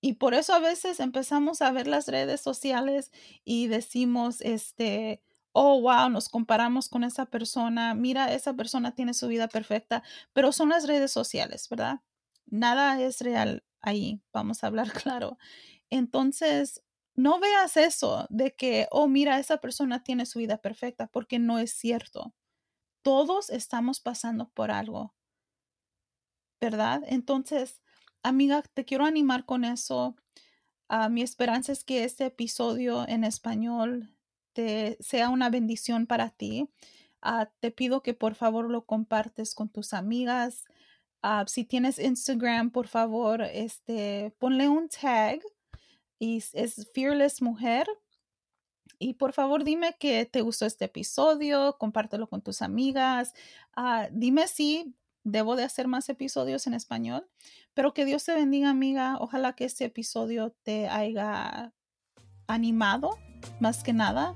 Y 0.00 0.14
por 0.14 0.34
eso 0.34 0.54
a 0.54 0.58
veces 0.60 1.00
empezamos 1.00 1.62
a 1.62 1.72
ver 1.72 1.86
las 1.86 2.08
redes 2.08 2.40
sociales 2.40 3.12
y 3.44 3.68
decimos, 3.68 4.40
este, 4.40 5.22
oh, 5.52 5.80
wow, 5.80 6.08
nos 6.10 6.28
comparamos 6.28 6.88
con 6.88 7.04
esa 7.04 7.26
persona, 7.26 7.94
mira, 7.94 8.32
esa 8.34 8.54
persona 8.54 8.94
tiene 8.94 9.14
su 9.14 9.28
vida 9.28 9.48
perfecta, 9.48 10.02
pero 10.32 10.52
son 10.52 10.70
las 10.70 10.86
redes 10.88 11.12
sociales, 11.12 11.68
¿verdad? 11.68 12.00
Nada 12.46 13.00
es 13.00 13.20
real 13.20 13.64
ahí, 13.82 14.22
vamos 14.32 14.64
a 14.64 14.68
hablar 14.68 14.92
claro. 15.14 15.38
Entonces, 15.90 16.82
no 17.16 17.40
veas 17.40 17.76
eso 17.76 18.26
de 18.30 18.54
que, 18.56 18.88
oh, 18.90 19.08
mira, 19.08 19.38
esa 19.38 19.58
persona 19.58 20.02
tiene 20.04 20.26
su 20.26 20.38
vida 20.40 20.58
perfecta, 20.58 21.08
porque 21.08 21.38
no 21.38 21.58
es 21.58 21.72
cierto. 21.72 22.34
Todos 23.02 23.50
estamos 23.50 24.00
pasando 24.00 24.50
por 24.50 24.70
algo, 24.72 25.14
¿verdad? 26.60 27.02
Entonces, 27.06 27.82
amiga, 28.22 28.62
te 28.74 28.84
quiero 28.84 29.04
animar 29.04 29.44
con 29.44 29.64
eso. 29.64 30.16
Ah, 30.88 31.08
mi 31.08 31.22
esperanza 31.22 31.72
es 31.72 31.84
que 31.84 32.04
este 32.04 32.26
episodio 32.26 33.06
en 33.08 33.24
español 33.24 34.16
te 34.54 34.98
sea 35.00 35.30
una 35.30 35.50
bendición 35.50 36.06
para 36.06 36.30
ti. 36.30 36.70
Ah, 37.22 37.50
te 37.60 37.70
pido 37.72 38.02
que 38.02 38.14
por 38.14 38.34
favor 38.36 38.70
lo 38.70 38.86
compartes 38.86 39.54
con 39.54 39.68
tus 39.70 39.94
amigas, 39.94 40.64
Ah, 41.22 41.44
si 41.46 41.64
tienes 41.64 41.98
Instagram, 42.00 42.70
por 42.70 42.88
favor, 42.88 43.42
este, 43.42 44.34
ponle 44.38 44.68
un 44.68 44.88
tag 44.88 45.40
y 46.18 46.42
es 46.52 46.90
Fearless 46.94 47.40
Mujer. 47.42 47.86
Y 48.98 49.14
por 49.14 49.32
favor, 49.32 49.64
dime 49.64 49.96
que 49.98 50.24
te 50.26 50.42
gustó 50.42 50.66
este 50.66 50.86
episodio, 50.86 51.76
compártelo 51.78 52.28
con 52.28 52.42
tus 52.42 52.62
amigas. 52.62 53.34
Ah, 53.74 54.08
dime 54.12 54.48
si 54.48 54.94
debo 55.24 55.56
de 55.56 55.64
hacer 55.64 55.88
más 55.88 56.08
episodios 56.08 56.66
en 56.66 56.74
español. 56.74 57.28
Pero 57.74 57.94
que 57.94 58.04
Dios 58.04 58.24
te 58.24 58.34
bendiga, 58.34 58.70
amiga. 58.70 59.16
Ojalá 59.20 59.54
que 59.54 59.64
este 59.64 59.84
episodio 59.84 60.54
te 60.62 60.88
haya 60.88 61.72
animado, 62.46 63.18
más 63.60 63.82
que 63.82 63.92
nada, 63.92 64.34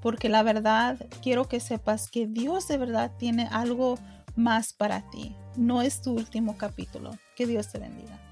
porque 0.00 0.28
la 0.28 0.42
verdad 0.42 0.98
quiero 1.22 1.48
que 1.48 1.60
sepas 1.60 2.10
que 2.10 2.26
Dios 2.26 2.68
de 2.68 2.78
verdad 2.78 3.12
tiene 3.18 3.48
algo 3.50 3.98
más 4.38 4.72
para 4.72 5.02
ti. 5.10 5.34
No 5.56 5.82
es 5.82 6.00
tu 6.00 6.12
último 6.12 6.56
capítulo. 6.56 7.10
Que 7.36 7.46
Dios 7.46 7.70
te 7.70 7.78
bendiga. 7.78 8.27